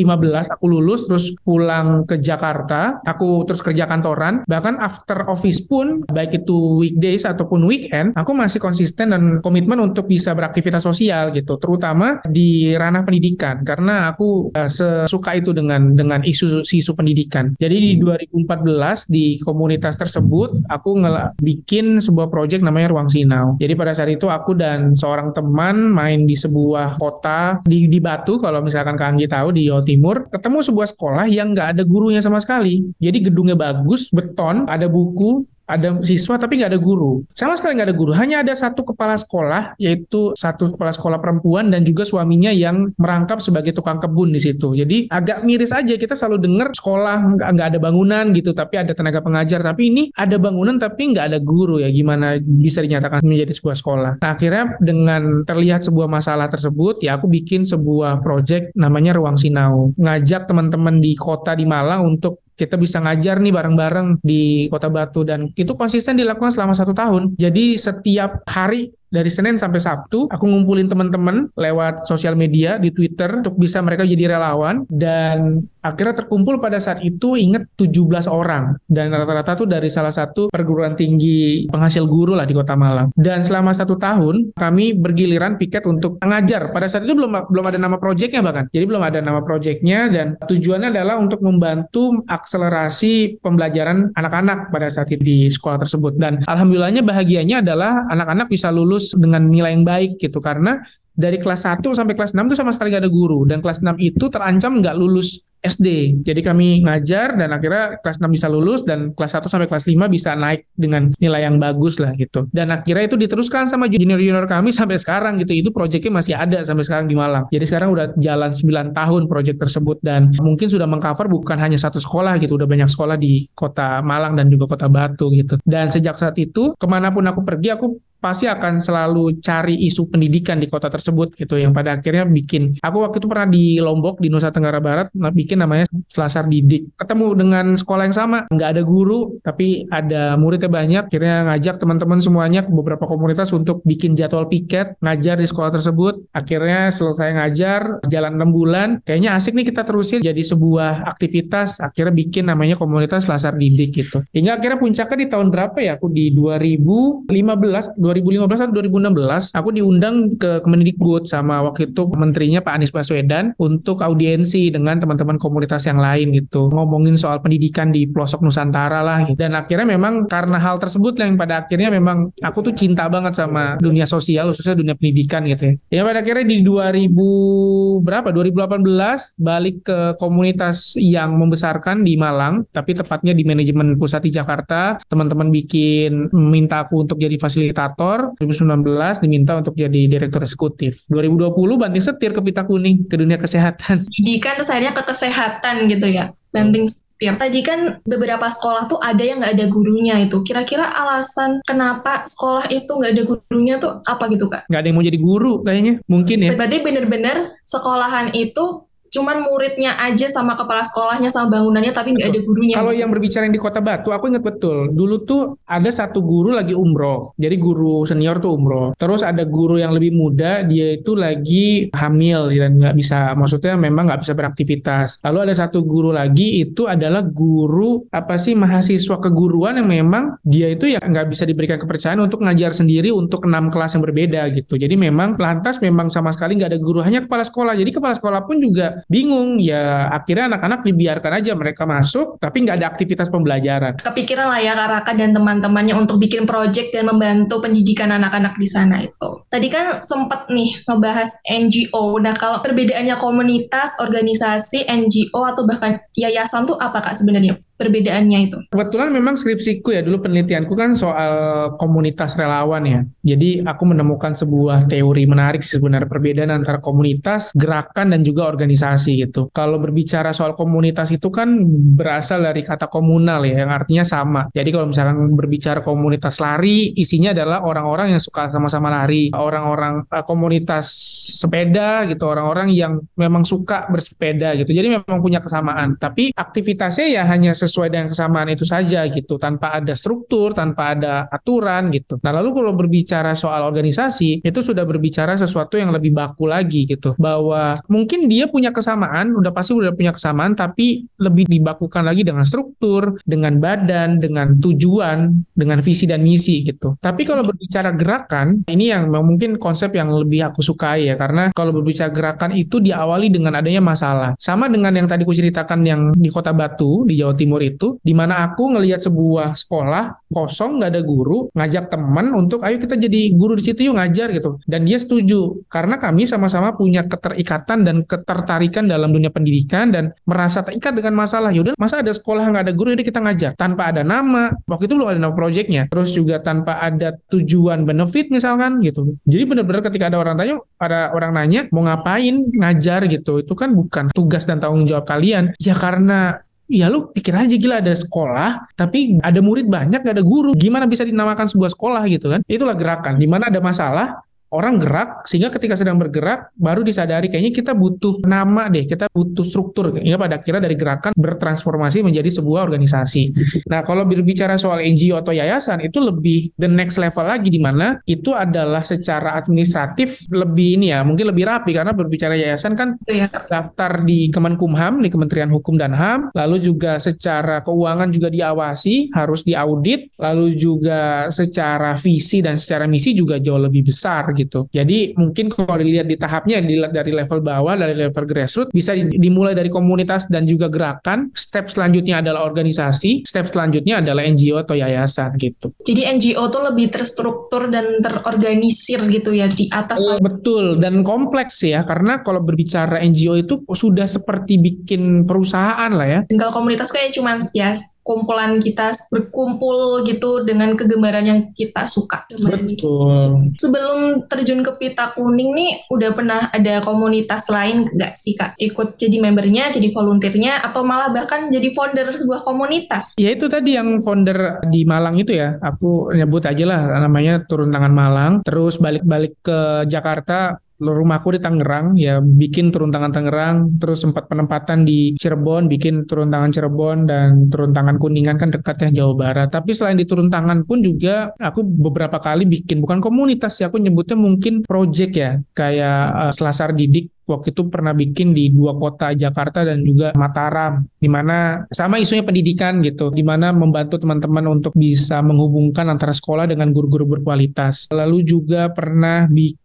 aku 0.51 0.65
lulus 0.67 1.07
terus 1.07 1.31
pulang 1.39 2.03
ke 2.03 2.19
Jakarta 2.19 2.99
aku 3.07 3.47
terus 3.47 3.63
kerja 3.63 3.87
kantoran. 3.87 4.43
Bahkan 4.43 4.75
after 4.83 5.31
office 5.31 5.63
pun 5.63 6.03
baik 6.05 6.43
itu 6.43 6.83
weekdays 6.83 7.23
ataupun 7.23 7.63
weekend 7.63 8.11
aku 8.13 8.35
masih 8.35 8.59
konsisten 8.59 9.15
dan 9.15 9.39
komitmen 9.39 9.79
untuk 9.79 10.11
bisa 10.11 10.35
beraktivitas 10.35 10.83
sosial 10.83 11.31
gitu 11.31 11.55
terutama 11.55 12.19
di 12.27 12.75
ranah 12.75 13.07
pendidikan. 13.07 13.63
Karena 13.63 14.11
aku 14.11 14.51
uh, 14.51 14.69
sesuka 14.69 15.31
itu 15.37 15.55
dengan 15.55 15.95
dengan 15.95 16.19
isu 16.21 16.67
isu 16.67 16.91
pendidikan. 16.97 17.55
Jadi 17.55 17.75
di 17.75 17.91
2014 18.01 19.07
di 19.07 19.39
komunitas 19.39 19.95
tersebut 19.95 20.67
aku 20.67 20.99
bikin 21.39 22.03
sebuah 22.03 22.27
project 22.27 22.65
namanya 22.65 22.91
Ruang 22.91 23.07
Sinau. 23.07 23.55
Jadi 23.61 23.73
pada 23.85 24.01
saat 24.01 24.09
itu 24.09 24.25
aku 24.25 24.57
dan 24.57 24.97
seorang 24.97 25.29
teman 25.29 25.93
main 25.93 26.25
di 26.25 26.33
sebuah 26.33 26.97
kota 26.97 27.61
di, 27.69 27.85
di 27.85 28.01
Batu 28.01 28.41
kalau 28.41 28.65
misalkan 28.65 28.97
Kak 28.97 29.13
Anggi 29.13 29.29
tahu 29.29 29.53
di 29.53 29.69
Jawa 29.69 29.85
Timur 29.85 30.25
ketemu 30.25 30.57
sebuah 30.65 30.87
sekolah 30.89 31.25
yang 31.29 31.53
nggak 31.53 31.77
ada 31.77 31.83
gurunya 31.85 32.17
sama 32.17 32.41
sekali. 32.41 32.81
Jadi 32.97 33.29
gedungnya 33.29 33.53
bagus 33.53 34.09
beton 34.09 34.65
ada 34.65 34.89
buku 34.89 35.45
ada 35.65 35.97
siswa 36.05 36.37
tapi 36.37 36.61
nggak 36.61 36.71
ada 36.71 36.81
guru. 36.81 37.25
Sama 37.33 37.57
sekali 37.57 37.77
nggak 37.81 37.89
ada 37.89 37.97
guru. 37.97 38.11
Hanya 38.13 38.45
ada 38.45 38.53
satu 38.53 38.85
kepala 38.85 39.17
sekolah, 39.17 39.75
yaitu 39.81 40.31
satu 40.37 40.69
kepala 40.73 40.93
sekolah 40.93 41.17
perempuan 41.17 41.73
dan 41.73 41.81
juga 41.81 42.05
suaminya 42.05 42.53
yang 42.53 42.93
merangkap 42.95 43.41
sebagai 43.41 43.73
tukang 43.73 43.97
kebun 43.97 44.29
di 44.31 44.39
situ. 44.39 44.77
Jadi 44.77 45.09
agak 45.09 45.41
miris 45.41 45.73
aja 45.73 45.97
kita 45.97 46.13
selalu 46.13 46.45
dengar 46.45 46.69
sekolah 46.71 47.41
nggak 47.41 47.67
ada 47.75 47.79
bangunan 47.81 48.29
gitu, 48.31 48.53
tapi 48.53 48.77
ada 48.77 48.93
tenaga 48.93 49.25
pengajar. 49.25 49.65
Tapi 49.65 49.81
ini 49.89 50.03
ada 50.13 50.37
bangunan 50.37 50.77
tapi 50.77 51.11
nggak 51.11 51.25
ada 51.33 51.39
guru 51.41 51.81
ya. 51.81 51.89
Gimana 51.89 52.37
bisa 52.39 52.85
dinyatakan 52.85 53.25
menjadi 53.25 53.53
sebuah 53.57 53.75
sekolah? 53.75 54.11
Nah 54.21 54.29
akhirnya 54.37 54.77
dengan 54.77 55.41
terlihat 55.43 55.81
sebuah 55.81 56.05
masalah 56.05 56.45
tersebut, 56.47 57.01
ya 57.01 57.17
aku 57.17 57.25
bikin 57.25 57.65
sebuah 57.65 58.21
project 58.21 58.69
namanya 58.77 59.17
Ruang 59.17 59.35
Sinau. 59.35 59.97
Ngajak 59.97 60.45
teman-teman 60.45 61.01
di 61.01 61.17
kota 61.17 61.57
di 61.57 61.65
Malang 61.65 62.05
untuk 62.05 62.44
kita 62.55 62.79
bisa 62.79 63.03
ngajar 63.03 63.43
nih 63.43 63.51
bareng-bareng 63.51 64.23
di 64.23 64.71
Kota 64.71 64.87
Batu 64.87 65.27
dan 65.27 65.51
itu 65.51 65.75
konsisten 65.75 66.15
dilakukan 66.15 66.55
selama 66.55 66.71
satu 66.71 66.95
tahun. 66.95 67.35
Jadi 67.35 67.75
setiap 67.75 68.47
hari 68.47 68.95
dari 69.09 69.31
Senin 69.31 69.55
sampai 69.55 69.79
Sabtu 69.79 70.27
aku 70.27 70.45
ngumpulin 70.49 70.89
teman-teman 70.89 71.47
lewat 71.55 72.03
sosial 72.03 72.35
media 72.35 72.75
di 72.81 72.91
Twitter 72.91 73.39
untuk 73.39 73.55
bisa 73.55 73.79
mereka 73.79 74.03
jadi 74.03 74.35
relawan. 74.35 74.83
Dan 74.89 75.63
akhirnya 75.79 76.25
terkumpul 76.25 76.57
pada 76.57 76.81
saat 76.81 76.99
itu 77.05 77.37
inget 77.39 77.69
17 77.79 78.27
orang. 78.27 78.75
Dan 78.83 79.13
rata-rata 79.13 79.55
tuh 79.55 79.67
dari 79.69 79.87
salah 79.87 80.11
satu 80.11 80.51
perguruan 80.51 80.97
tinggi 80.97 81.69
penghasil 81.69 82.03
guru 82.09 82.35
lah 82.35 82.43
di 82.43 82.53
Kota 82.57 82.73
Malang. 82.73 83.13
Dan 83.15 83.45
selama 83.45 83.71
satu 83.71 83.95
tahun 83.95 84.51
kami 84.57 84.97
bergiliran 84.97 85.55
piket 85.55 85.85
untuk 85.87 86.17
mengajar. 86.19 86.73
Pada 86.75 86.89
saat 86.89 87.07
itu 87.07 87.15
belum 87.15 87.47
belum 87.47 87.65
ada 87.71 87.79
nama 87.79 87.95
proyeknya 87.95 88.41
bahkan. 88.43 88.65
Jadi 88.73 88.83
belum 88.83 89.03
ada 89.03 89.19
nama 89.21 89.39
proyeknya 89.45 90.11
dan 90.11 90.27
tujuannya 90.43 90.91
adalah 90.91 91.15
untuk 91.21 91.39
membantu 91.45 92.25
akselerasi 92.27 93.39
pembelajaran 93.39 94.11
anak-anak 94.17 94.73
pada 94.73 94.87
saat 94.91 95.07
itu 95.13 95.23
di 95.23 95.37
sekolah 95.47 95.79
tersebut. 95.79 96.17
Dan 96.17 96.41
alhamdulillahnya 96.43 97.05
bahagianya 97.05 97.61
adalah 97.61 98.03
anak-anak 98.09 98.49
bisa 98.49 98.73
lulus 98.73 98.94
dengan 99.15 99.47
nilai 99.49 99.75
yang 99.75 99.83
baik 99.83 100.21
gitu 100.21 100.39
karena 100.39 100.79
dari 101.15 101.39
kelas 101.39 101.63
1 101.63 101.81
sampai 101.81 102.13
kelas 102.13 102.35
6 102.35 102.43
itu 102.43 102.55
sama 102.59 102.71
sekali 102.75 102.91
gak 102.91 103.07
ada 103.07 103.11
guru 103.11 103.47
dan 103.47 103.63
kelas 103.63 103.79
6 103.79 103.95
itu 104.03 104.25
terancam 104.27 104.83
nggak 104.83 104.95
lulus 104.99 105.47
SD. 105.65 106.21
Jadi 106.21 106.41
kami 106.45 106.85
ngajar 106.85 107.33
dan 107.33 107.49
akhirnya 107.49 107.97
kelas 107.99 108.21
6 108.21 108.29
bisa 108.29 108.47
lulus 108.47 108.85
dan 108.85 109.17
kelas 109.17 109.41
1 109.41 109.49
sampai 109.49 109.65
kelas 109.65 109.85
5 109.89 110.13
bisa 110.13 110.37
naik 110.37 110.69
dengan 110.77 111.09
nilai 111.17 111.41
yang 111.49 111.57
bagus 111.57 111.97
lah 111.97 112.13
gitu. 112.13 112.45
Dan 112.53 112.69
akhirnya 112.69 113.09
itu 113.09 113.17
diteruskan 113.17 113.65
sama 113.65 113.89
junior-junior 113.89 114.45
kami 114.45 114.69
sampai 114.77 115.01
sekarang 115.01 115.41
gitu. 115.41 115.65
Itu 115.65 115.69
proyeknya 115.73 116.21
masih 116.21 116.37
ada 116.37 116.61
sampai 116.61 116.85
sekarang 116.85 117.09
di 117.09 117.17
Malang. 117.17 117.49
Jadi 117.49 117.65
sekarang 117.65 117.89
udah 117.97 118.13
jalan 118.21 118.53
9 118.53 118.93
tahun 118.93 119.21
proyek 119.25 119.55
tersebut 119.57 119.97
dan 120.05 120.29
mungkin 120.37 120.69
sudah 120.69 120.85
mengcover 120.85 121.25
bukan 121.27 121.57
hanya 121.57 121.81
satu 121.81 121.97
sekolah 121.97 122.37
gitu. 122.37 122.61
Udah 122.61 122.69
banyak 122.69 122.87
sekolah 122.87 123.17
di 123.17 123.49
kota 123.57 124.05
Malang 124.05 124.37
dan 124.37 124.47
juga 124.53 124.69
kota 124.77 124.85
Batu 124.85 125.33
gitu. 125.33 125.57
Dan 125.65 125.89
sejak 125.89 126.13
saat 126.13 126.37
itu 126.37 126.77
ke 126.77 126.85
mana 126.85 127.09
pun 127.09 127.25
aku 127.25 127.41
pergi 127.41 127.73
aku 127.73 128.04
pasti 128.19 128.49
akan 128.49 128.81
selalu 128.81 129.37
cari 129.39 129.85
isu 129.85 130.09
pendidikan 130.09 130.57
di 130.57 130.65
kota 130.65 130.89
tersebut 130.89 131.37
gitu. 131.37 131.59
Yang 131.59 131.73
pada 131.75 131.89
akhirnya 131.99 132.25
bikin 132.25 132.79
aku 132.81 133.05
waktu 133.05 133.17
itu 133.21 133.27
pernah 133.29 133.47
di 133.47 133.65
Lombok 133.77 134.17
di 134.19 134.27
Nusa 134.33 134.49
Tenggara 134.49 134.81
Barat 134.81 135.07
nah, 135.13 135.29
bikin 135.29 135.61
namanya 135.61 135.85
Selasar 136.09 136.49
Didik. 136.49 136.97
Ketemu 136.97 137.27
dengan 137.37 137.65
sekolah 137.77 138.03
yang 138.09 138.15
sama. 138.15 138.37
Nggak 138.49 138.69
ada 138.77 138.81
guru 138.81 139.37
tapi 139.41 139.85
ada 139.89 140.35
muridnya 140.35 140.71
banyak. 140.71 141.03
Akhirnya 141.09 141.45
ngajak 141.53 141.75
teman-teman 141.77 142.19
semuanya 142.19 142.61
ke 142.65 142.71
beberapa 142.73 143.05
komunitas 143.05 143.53
untuk 143.53 143.85
bikin 143.85 144.17
jadwal 144.17 144.49
piket 144.49 144.97
ngajar 144.99 145.37
di 145.37 145.47
sekolah 145.47 145.71
tersebut. 145.73 146.29
Akhirnya 146.33 146.89
selesai 146.89 147.29
ngajar 147.35 148.05
jalan 148.09 148.41
6 148.41 148.49
bulan. 148.57 148.87
Kayaknya 149.05 149.37
asik 149.37 149.53
nih 149.53 149.69
kita 149.69 149.85
terusin 149.85 150.19
jadi 150.25 150.41
sebuah 150.41 151.05
aktivitas 151.05 151.79
akhirnya 151.79 152.13
bikin 152.15 152.49
namanya 152.49 152.75
komunitas 152.75 153.29
Selasar 153.29 153.53
Didik 153.53 153.95
gitu. 153.95 154.25
Hingga 154.33 154.57
akhirnya 154.57 154.79
puncaknya 154.81 155.17
di 155.17 155.27
tahun 155.29 155.47
berapa 155.53 155.77
ya? 155.81 155.95
Aku 155.95 156.11
di 156.11 156.33
2015 156.33 157.95
2015 158.05 158.69
atau 158.69 158.73
2016 158.77 159.57
aku 159.57 159.69
diundang 159.73 160.37
ke 160.37 160.61
Kemendikbud 160.61 161.25
sama 161.25 161.65
waktu 161.65 161.89
itu 161.89 162.05
menterinya 162.13 162.61
Pak 162.61 162.73
Anies 162.77 162.93
Baswedan 162.93 163.57
untuk 163.57 164.05
audiensi 164.05 164.69
dengan 164.69 165.01
teman-teman 165.01 165.41
komunitas 165.41 165.89
yang 165.89 165.97
lain 165.97 166.29
gitu. 166.35 166.69
Ngomongin 166.69 167.17
soal 167.17 167.41
pendidikan 167.41 167.89
di 167.89 168.05
pelosok 168.05 168.45
Nusantara 168.45 169.01
lah 169.01 169.25
gitu. 169.25 169.39
dan 169.41 169.57
akhirnya 169.57 169.87
memang 169.97 170.29
karena 170.29 170.61
hal 170.61 170.77
tersebut 170.77 171.17
yang 171.17 171.33
pada 171.39 171.65
akhirnya 171.65 171.89
memang 171.89 172.29
aku 172.43 172.69
tuh 172.69 172.73
cinta 172.77 173.09
banget 173.09 173.33
sama 173.33 173.79
dunia 173.81 174.05
sosial 174.05 174.53
khususnya 174.53 174.77
dunia 174.77 174.93
pendidikan 174.93 175.41
gitu 175.49 175.73
ya. 175.89 176.01
Ya 176.01 176.01
pada 176.05 176.21
akhirnya 176.21 176.45
di 176.45 176.61
2000 176.61 178.05
berapa? 178.05 178.29
2018 178.29 179.39
balik 179.41 179.87
ke 179.87 179.99
komunitas 180.21 180.99
yang 180.99 181.33
membesarkan 181.39 182.03
di 182.03 182.19
Malang 182.19 182.67
tapi 182.69 182.93
tepatnya 182.93 183.31
di 183.31 183.47
manajemen 183.47 183.95
pusat 183.95 184.27
di 184.27 184.31
Jakarta. 184.35 184.99
Teman-teman 185.07 185.49
bikin 185.49 186.29
minta 186.35 186.83
aku 186.83 187.07
untuk 187.07 187.17
jadi 187.17 187.39
fasilitator 187.39 187.94
kantor 187.95 188.35
2019 188.43 189.23
diminta 189.23 189.55
untuk 189.55 189.71
jadi 189.79 190.01
direktur 190.11 190.43
eksekutif 190.43 191.07
2020 191.07 191.55
banting 191.79 192.03
setir 192.03 192.35
ke 192.35 192.43
pita 192.43 192.67
kuning 192.67 193.07
ke 193.07 193.15
dunia 193.15 193.39
kesehatan 193.39 194.03
pendidikan 194.11 194.59
terus 194.59 194.67
akhirnya 194.67 194.91
ke 194.91 195.03
kesehatan 195.07 195.87
gitu 195.87 196.07
ya 196.11 196.35
banting 196.51 196.91
setir 196.91 197.05
Tadi 197.15 197.63
kan 197.63 198.03
beberapa 198.03 198.43
sekolah 198.51 198.91
tuh 198.91 198.99
ada 198.99 199.23
yang 199.23 199.39
nggak 199.39 199.55
ada 199.55 199.65
gurunya 199.71 200.19
itu. 200.19 200.43
Kira-kira 200.43 200.83
alasan 200.83 201.63
kenapa 201.63 202.27
sekolah 202.27 202.67
itu 202.67 202.91
nggak 202.91 203.11
ada 203.15 203.23
gurunya 203.23 203.75
tuh 203.79 204.03
apa 204.03 204.27
gitu 204.35 204.51
kak? 204.51 204.67
Nggak 204.67 204.81
ada 204.83 204.87
yang 204.91 204.97
mau 204.99 205.07
jadi 205.07 205.19
guru 205.23 205.63
kayaknya. 205.63 206.03
Mungkin 206.11 206.37
ya. 206.43 206.51
Berarti 206.59 206.83
bener-bener 206.83 207.55
sekolahan 207.63 208.35
itu 208.35 208.84
cuman 209.15 209.47
muridnya 209.47 209.95
aja 209.95 210.27
sama 210.27 210.59
kepala 210.59 210.83
sekolahnya 210.83 211.31
sama 211.31 211.55
bangunannya 211.55 211.95
tapi 211.95 212.11
nggak 212.11 212.27
ada 212.27 212.39
gurunya. 212.43 212.75
Kalau 212.75 212.91
yang 212.91 213.07
berbicara 213.07 213.47
di 213.47 213.55
Kota 213.55 213.79
Batu, 213.79 214.11
aku 214.11 214.27
ingat 214.27 214.43
betul. 214.43 214.91
Dulu 214.91 215.15
tuh 215.23 215.55
ada 215.63 215.87
satu 215.87 216.19
guru 216.19 216.51
lagi 216.51 216.75
umroh. 216.75 217.31
Jadi 217.39 217.55
guru 217.55 218.03
senior 218.03 218.43
tuh 218.43 218.59
umroh. 218.59 218.91
Terus 218.99 219.23
ada 219.23 219.47
guru 219.47 219.79
yang 219.79 219.95
lebih 219.95 220.11
muda, 220.11 220.67
dia 220.67 220.99
itu 220.99 221.15
lagi 221.15 221.87
hamil 221.95 222.51
dan 222.51 222.75
nggak 222.75 222.95
bisa, 222.99 223.31
maksudnya 223.39 223.79
memang 223.79 224.11
nggak 224.11 224.21
bisa 224.27 224.33
beraktivitas. 224.35 225.23
Lalu 225.23 225.37
ada 225.47 225.53
satu 225.55 225.87
guru 225.87 226.11
lagi 226.11 226.59
itu 226.59 226.83
adalah 226.89 227.23
guru 227.23 228.03
apa 228.11 228.35
sih 228.35 228.57
mahasiswa 228.57 229.15
keguruan 229.21 229.79
yang 229.79 229.87
memang 229.87 230.35
dia 230.43 230.67
itu 230.67 230.91
ya 230.91 230.99
nggak 230.99 231.31
bisa 231.31 231.47
diberikan 231.47 231.79
kepercayaan 231.79 232.19
untuk 232.19 232.43
ngajar 232.43 232.75
sendiri 232.75 233.13
untuk 233.13 233.47
enam 233.47 233.71
kelas 233.71 233.95
yang 233.95 234.03
berbeda 234.03 234.41
gitu. 234.51 234.75
Jadi 234.75 234.99
memang 234.99 235.37
lantas 235.39 235.79
memang 235.79 236.11
sama 236.11 236.33
sekali 236.35 236.59
nggak 236.59 236.75
ada 236.75 236.79
guru, 236.81 236.99
hanya 236.99 237.23
kepala 237.23 237.45
sekolah. 237.45 237.73
Jadi 237.77 237.91
kepala 237.93 238.13
sekolah 238.17 238.41
pun 238.43 238.57
juga 238.59 239.04
bingung 239.05 239.61
ya 239.61 240.09
akhirnya 240.09 240.49
anak-anak 240.49 240.81
dibiarkan 240.81 241.33
aja 241.41 241.51
mereka 241.53 241.85
masuk 241.85 242.41
tapi 242.41 242.65
nggak 242.65 242.77
ada 242.81 242.87
aktivitas 242.89 243.29
pembelajaran. 243.29 244.01
Kepikiran 244.01 244.47
lah 244.49 244.61
ya 244.61 244.73
Karaka 244.73 245.13
dan 245.13 245.33
teman-temannya 245.33 245.95
untuk 245.97 246.17
bikin 246.21 246.45
project 246.49 246.93
dan 246.93 247.09
membantu 247.09 247.61
pendidikan 247.61 248.09
anak-anak 248.13 248.57
di 248.57 248.67
sana 248.69 249.01
itu. 249.01 249.45
Tadi 249.49 249.67
kan 249.69 250.01
sempat 250.01 250.49
nih 250.49 250.85
ngebahas 250.85 251.41
NGO 251.45 252.17
nah 252.21 252.33
kalau 252.37 252.61
perbedaannya 252.61 253.17
komunitas 253.17 253.97
organisasi 254.01 254.87
NGO 254.87 255.41
atau 255.41 255.63
bahkan 255.65 256.01
yayasan 256.15 256.65
tuh 256.65 256.77
apa 256.77 257.01
kak 257.01 257.17
sebenarnya 257.17 257.57
perbedaannya 257.75 258.39
itu? 258.49 258.57
Kebetulan 258.71 259.11
memang 259.11 259.35
skripsiku 259.35 259.91
ya 259.91 260.01
dulu 260.01 260.25
penelitianku 260.25 260.73
kan 260.73 260.95
soal 260.95 261.33
komunitas 261.75 262.39
relawan 262.39 262.83
ya. 262.87 262.99
Jadi 263.35 263.63
aku 263.63 263.83
menemukan 263.91 264.31
sebuah 264.33 264.87
teori 264.87 265.23
menarik 265.27 265.61
sebenarnya 265.61 266.07
perbedaan 266.07 266.51
antara 266.51 266.79
komunitas, 266.79 267.51
gerakan 267.53 268.15
dan 268.15 268.21
juga 268.23 268.47
organisasi 268.47 269.27
gitu. 269.27 269.51
Kalau 269.51 269.77
berbicara 269.77 270.31
soal 270.31 270.55
komunitas 270.55 271.11
itu 271.11 271.27
kan 271.29 271.51
berasal 271.95 272.41
dari 272.43 272.63
kata 272.63 272.87
komunal 272.87 273.43
ya 273.43 273.67
yang 273.67 273.71
artinya 273.71 274.07
sama. 274.07 274.47
Jadi 274.55 274.69
kalau 274.71 274.89
misalkan 274.89 275.35
berbicara 275.35 275.79
komunitas 275.83 276.39
lari 276.39 276.95
isinya 276.95 277.35
adalah 277.35 277.61
orang-orang 277.65 278.15
yang 278.15 278.21
suka 278.23 278.47
sama-sama 278.49 278.87
lari, 278.87 279.29
orang-orang 279.35 280.07
uh, 280.07 280.23
komunitas 280.23 280.87
sepeda 281.35 282.07
gitu, 282.07 282.23
orang-orang 282.29 282.71
yang 282.71 283.03
memang 283.19 283.43
suka 283.43 283.89
bersepeda 283.91 284.55
gitu. 284.55 284.71
Jadi 284.71 284.87
memang 284.95 285.19
punya 285.19 285.43
kesamaan. 285.43 285.99
Tapi 285.99 286.31
aktivitasnya 286.31 287.07
ya 287.11 287.23
hanya 287.27 287.51
sesuai 287.65 287.89
dengan 287.89 288.07
kesamaan 288.07 288.53
itu 288.53 288.63
saja 288.63 289.01
gitu 289.09 289.41
tanpa 289.41 289.81
ada 289.81 289.97
struktur 289.97 290.53
tanpa 290.53 290.93
ada 290.93 291.25
aturan 291.33 291.89
gitu. 291.89 292.21
Nah 292.21 292.31
lalu 292.31 292.53
kalau 292.53 292.71
berbicara 292.77 293.33
soal 293.33 293.65
organisasi 293.65 294.45
itu 294.45 294.59
sudah 294.61 294.85
berbicara 294.85 295.33
sesuatu 295.35 295.75
yang 295.75 295.89
lebih 295.89 296.13
baku 296.13 296.45
lagi 296.45 296.85
gitu. 296.85 297.17
Bahwa 297.17 297.75
mungkin 297.89 298.29
dia 298.29 298.45
punya 298.45 298.69
kesamaan 298.69 299.33
udah 299.35 299.51
pasti 299.51 299.73
udah 299.73 299.91
punya 299.97 300.13
kesamaan 300.13 300.53
tapi 300.53 301.09
lebih 301.17 301.49
dibakukan 301.49 302.05
lagi 302.05 302.21
dengan 302.21 302.45
struktur 302.45 303.17
dengan 303.25 303.57
badan 303.57 304.21
dengan 304.21 304.55
tujuan 304.61 305.33
dengan 305.51 305.81
visi 305.81 306.05
dan 306.05 306.21
misi 306.21 306.61
gitu. 306.63 306.95
Tapi 307.01 307.25
kalau 307.25 307.43
berbicara 307.43 307.91
gerakan 307.97 308.63
ini 308.69 308.93
yang 308.93 309.09
mungkin 309.09 309.57
konsep 309.57 309.95
yang 309.95 310.11
lebih 310.13 310.51
aku 310.51 310.61
sukai 310.61 311.09
ya 311.09 311.15
karena 311.17 311.49
kalau 311.51 311.73
berbicara 311.73 312.11
gerakan 312.11 312.53
itu 312.53 312.77
diawali 312.79 313.27
dengan 313.33 313.57
adanya 313.57 313.81
masalah. 313.81 314.37
Sama 314.37 314.69
dengan 314.69 314.93
yang 314.93 315.07
tadi 315.09 315.25
ku 315.25 315.33
ceritakan 315.33 315.79
yang 315.85 316.01
di 316.13 316.29
kota 316.29 316.51
Batu 316.51 317.07
di 317.07 317.19
Jawa 317.19 317.33
Timur 317.35 317.54
Timur 317.55 317.71
itu, 317.71 317.87
di 318.03 318.11
mana 318.11 318.43
aku 318.51 318.75
ngelihat 318.75 318.99
sebuah 318.99 319.55
sekolah 319.55 320.27
kosong 320.27 320.75
nggak 320.75 320.91
ada 320.91 321.01
guru, 321.07 321.47
ngajak 321.55 321.87
teman 321.87 322.35
untuk 322.35 322.59
ayo 322.67 322.75
kita 322.75 322.99
jadi 322.99 323.31
guru 323.31 323.55
di 323.55 323.63
situ 323.63 323.87
yuk 323.87 323.95
ngajar 323.95 324.35
gitu. 324.35 324.59
Dan 324.67 324.83
dia 324.83 324.99
setuju 324.99 325.63
karena 325.71 325.95
kami 325.95 326.27
sama-sama 326.27 326.75
punya 326.75 327.07
keterikatan 327.07 327.87
dan 327.87 328.03
ketertarikan 328.03 328.91
dalam 328.91 329.15
dunia 329.15 329.31
pendidikan 329.31 329.87
dan 329.87 330.11
merasa 330.27 330.67
terikat 330.67 330.99
dengan 330.99 331.15
masalah. 331.15 331.55
Yaudah 331.55 331.79
masa 331.79 332.03
ada 332.03 332.11
sekolah 332.11 332.43
nggak 332.51 332.63
ada 332.67 332.73
guru, 332.75 332.91
jadi 332.91 333.07
kita 333.07 333.23
ngajar 333.23 333.51
tanpa 333.55 333.95
ada 333.95 334.03
nama. 334.03 334.51
Waktu 334.67 334.91
itu 334.91 334.93
belum 334.99 335.15
ada 335.15 335.19
nama 335.23 335.31
proyeknya. 335.31 335.87
Terus 335.87 336.11
juga 336.11 336.43
tanpa 336.43 336.83
ada 336.83 337.15
tujuan 337.31 337.87
benefit 337.87 338.35
misalkan 338.35 338.83
gitu. 338.83 339.15
Jadi 339.23 339.43
benar-benar 339.47 339.79
ketika 339.87 340.11
ada 340.11 340.19
orang 340.19 340.35
tanya, 340.35 340.59
ada 340.75 341.15
orang 341.15 341.31
nanya 341.31 341.71
mau 341.71 341.87
ngapain 341.87 342.35
ngajar 342.51 343.07
gitu, 343.07 343.39
itu 343.39 343.53
kan 343.55 343.71
bukan 343.71 344.11
tugas 344.11 344.43
dan 344.43 344.59
tanggung 344.59 344.83
jawab 344.83 345.07
kalian. 345.07 345.55
Ya 345.63 345.71
karena 345.71 346.43
ya 346.65 346.89
lu 346.89 347.13
pikir 347.13 347.33
aja 347.33 347.55
gila 347.55 347.81
ada 347.81 347.93
sekolah 347.93 348.73
tapi 348.73 349.21
ada 349.21 349.39
murid 349.41 349.69
banyak 349.69 350.01
gak 350.01 350.15
ada 350.17 350.25
guru. 350.25 350.51
Gimana 350.57 350.89
bisa 350.89 351.05
dinamakan 351.05 351.45
sebuah 351.45 351.71
sekolah 351.73 352.03
gitu 352.09 352.29
kan? 352.33 352.41
Itulah 352.45 352.75
gerakan. 352.77 353.17
Di 353.17 353.27
mana 353.29 353.49
ada 353.49 353.61
masalah 353.61 354.21
orang 354.53 354.77
gerak 354.77 355.25
sehingga 355.25 355.49
ketika 355.49 355.73
sedang 355.73 355.97
bergerak 355.97 356.53
baru 356.55 356.85
disadari 356.85 357.27
kayaknya 357.27 357.53
kita 357.53 357.71
butuh 357.73 358.21
nama 358.23 358.69
deh 358.69 358.85
kita 358.85 359.09
butuh 359.09 359.41
struktur 359.41 359.95
ya 359.99 360.15
pada 360.15 360.37
akhirnya 360.37 360.69
dari 360.69 360.77
gerakan 360.77 361.11
bertransformasi 361.17 362.05
menjadi 362.05 362.29
sebuah 362.29 362.65
organisasi 362.69 363.33
nah 363.65 363.81
kalau 363.81 364.05
berbicara 364.05 364.55
soal 364.55 364.85
NGO 364.85 365.17
atau 365.17 365.33
yayasan 365.33 365.81
itu 365.89 365.97
lebih 365.97 366.53
the 366.55 366.69
next 366.69 367.01
level 367.01 367.25
lagi 367.25 367.49
di 367.49 367.57
mana 367.57 367.97
itu 368.05 368.31
adalah 368.31 368.85
secara 368.85 369.33
administratif 369.35 370.29
lebih 370.29 370.77
ini 370.77 370.93
ya 370.93 371.01
mungkin 371.01 371.33
lebih 371.33 371.49
rapi 371.49 371.73
karena 371.73 371.91
berbicara 371.95 372.37
yayasan 372.37 372.77
kan 372.77 372.99
ya. 373.09 373.27
daftar 373.27 374.05
di 374.05 374.29
Kemenkumham 374.29 375.01
di 375.01 375.09
Kementerian 375.09 375.49
Hukum 375.49 375.75
dan 375.75 375.97
HAM 375.97 376.35
lalu 376.37 376.61
juga 376.61 377.01
secara 377.01 377.65
keuangan 377.65 378.13
juga 378.13 378.29
diawasi 378.29 379.15
harus 379.15 379.41
diaudit 379.41 380.13
lalu 380.19 380.53
juga 380.53 381.27
secara 381.29 381.97
visi 381.97 382.39
dan 382.45 382.55
secara 382.59 382.85
misi 382.85 383.17
juga 383.17 383.41
jauh 383.41 383.59
lebih 383.59 383.87
besar 383.87 384.35
gitu. 384.35 384.44
Jadi 384.69 385.13
mungkin 385.15 385.51
kalau 385.51 385.81
dilihat 385.81 386.07
di 386.07 386.17
tahapnya 386.17 386.61
dilihat 386.61 386.93
dari 386.93 387.11
level 387.11 387.39
bawah 387.41 387.75
dari 387.75 387.95
level 387.95 388.25
grassroots 388.25 388.71
bisa 388.71 388.95
dimulai 388.95 389.53
dari 389.53 389.69
komunitas 389.69 390.27
dan 390.31 390.45
juga 390.45 390.67
gerakan. 390.71 391.31
Step 391.35 391.69
selanjutnya 391.71 392.21
adalah 392.21 392.45
organisasi, 392.47 393.25
step 393.25 393.47
selanjutnya 393.49 394.01
adalah 394.01 394.25
NGO 394.25 394.61
atau 394.61 394.75
yayasan 394.77 395.35
gitu. 395.39 395.71
Jadi 395.85 396.01
NGO 396.15 396.47
tuh 396.49 396.61
lebih 396.71 396.91
terstruktur 396.93 397.67
dan 397.71 398.01
terorganisir 398.01 399.01
gitu 399.09 399.31
ya 399.33 399.49
di 399.49 399.69
atas. 399.71 399.99
Oh, 400.01 400.17
betul 400.19 400.77
dan 400.79 401.01
kompleks 401.01 401.63
ya 401.65 401.81
karena 401.83 402.21
kalau 402.21 402.41
berbicara 402.43 403.01
NGO 403.03 403.35
itu 403.39 403.55
sudah 403.71 404.05
seperti 404.05 404.57
bikin 404.59 405.23
perusahaan 405.23 405.91
lah 405.91 406.07
ya. 406.07 406.19
Tinggal 406.27 406.51
komunitas 406.51 406.89
kayak 406.91 407.15
cuman 407.15 407.39
ya 407.53 407.73
kumpulan 408.05 408.61
kita 408.61 408.93
berkumpul 409.09 410.05
gitu 410.05 410.45
dengan 410.45 410.77
kegemaran 410.77 411.25
yang 411.25 411.39
kita 411.57 411.89
suka. 411.89 412.21
Betul. 412.29 413.49
Sebelum 413.57 414.29
terjun 414.29 414.61
ke 414.61 414.77
Pita 414.77 415.17
Kuning 415.17 415.57
nih, 415.57 415.89
udah 415.89 416.13
pernah 416.13 416.53
ada 416.53 416.85
komunitas 416.85 417.49
lain 417.49 417.81
nggak 417.81 418.13
sih 418.13 418.37
kak? 418.37 418.53
Ikut 418.61 419.01
jadi 419.01 419.17
membernya, 419.17 419.73
jadi 419.73 419.89
volunteernya, 419.89 420.61
atau 420.61 420.85
malah 420.85 421.09
bahkan 421.09 421.49
jadi 421.49 421.73
founder 421.73 422.05
sebuah 422.05 422.45
komunitas? 422.45 423.17
Ya 423.17 423.33
itu 423.33 423.49
tadi 423.49 423.73
yang 423.73 423.97
founder 423.97 424.61
di 424.69 424.85
Malang 424.85 425.17
itu 425.17 425.33
ya, 425.33 425.57
aku 425.57 426.13
nyebut 426.13 426.45
aja 426.45 426.63
lah 426.63 427.01
namanya 427.01 427.41
turun 427.49 427.73
tangan 427.73 427.89
Malang. 427.89 428.33
Terus 428.45 428.77
balik-balik 428.77 429.41
ke 429.41 429.89
Jakarta 429.89 430.61
rumahku 430.79 431.31
di 431.31 431.39
Tangerang 431.39 431.95
ya 431.95 432.19
bikin 432.19 432.67
turun 432.69 432.91
tangan 432.91 433.11
Tangerang 433.15 433.79
terus 433.79 434.03
sempat 434.03 434.27
penempatan 434.27 434.83
di 434.83 435.15
Cirebon 435.15 435.71
bikin 435.71 436.03
turun 436.03 436.27
tangan 436.27 436.51
Cirebon 436.51 437.07
dan 437.07 437.47
turun 437.47 437.71
tangan 437.71 437.95
Kuningan 437.95 438.35
kan 438.35 438.51
dekat 438.51 438.89
ya 438.89 439.03
Jawa 439.03 439.13
Barat. 439.15 439.47
Tapi 439.51 439.71
selain 439.71 439.95
di 439.95 440.03
turun 440.03 440.27
tangan 440.27 440.67
pun 440.67 440.83
juga 440.83 441.31
aku 441.39 441.63
beberapa 441.63 442.19
kali 442.19 442.43
bikin 442.43 442.83
bukan 442.83 442.99
komunitas 442.99 443.55
ya 443.63 443.71
aku 443.71 443.79
nyebutnya 443.79 444.19
mungkin 444.19 444.67
project 444.67 445.13
ya. 445.15 445.31
Kayak 445.55 445.99
uh, 446.11 446.33
Selasar 446.35 446.75
Didik 446.75 447.15
waktu 447.25 447.51
itu 447.51 447.65
pernah 447.73 447.91
bikin 447.91 448.37
di 448.37 448.53
dua 448.53 448.77
kota 448.77 449.11
Jakarta 449.17 449.65
dan 449.65 449.81
juga 449.81 450.13
Mataram 450.13 450.85
di 451.01 451.09
mana 451.09 451.65
sama 451.73 451.97
isunya 451.97 452.21
pendidikan 452.21 452.79
gitu 452.85 453.09
di 453.09 453.25
mana 453.25 453.49
membantu 453.49 453.97
teman-teman 453.97 454.45
untuk 454.45 454.77
bisa 454.77 455.25
menghubungkan 455.25 455.89
antara 455.89 456.13
sekolah 456.13 456.45
dengan 456.45 456.69
guru-guru 456.69 457.17
berkualitas. 457.17 457.89
Lalu 457.89 458.21
juga 458.21 458.69
pernah 458.69 459.25
bikin 459.25 459.64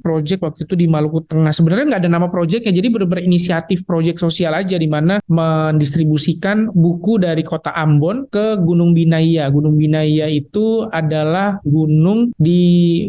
project 0.00 0.40
waktu 0.44 0.60
itu 0.64 0.74
di 0.78 0.86
Maluku 0.86 1.26
Tengah. 1.26 1.50
Sebenarnya 1.50 1.84
nggak 1.94 2.00
ada 2.06 2.10
nama 2.10 2.28
projectnya 2.30 2.70
jadi 2.70 2.88
benar-benar 2.88 3.24
inisiatif 3.26 3.82
project 3.82 4.22
sosial 4.22 4.54
aja 4.54 4.78
di 4.78 4.86
mana 4.86 5.18
mendistribusikan 5.26 6.70
buku 6.70 7.18
dari 7.18 7.42
kota 7.42 7.74
Ambon 7.74 8.30
ke 8.30 8.58
Gunung 8.62 8.94
Binaya. 8.94 9.50
Gunung 9.50 9.74
Binaya 9.74 10.30
itu 10.30 10.86
adalah 10.88 11.58
gunung 11.66 12.30
di 12.38 12.62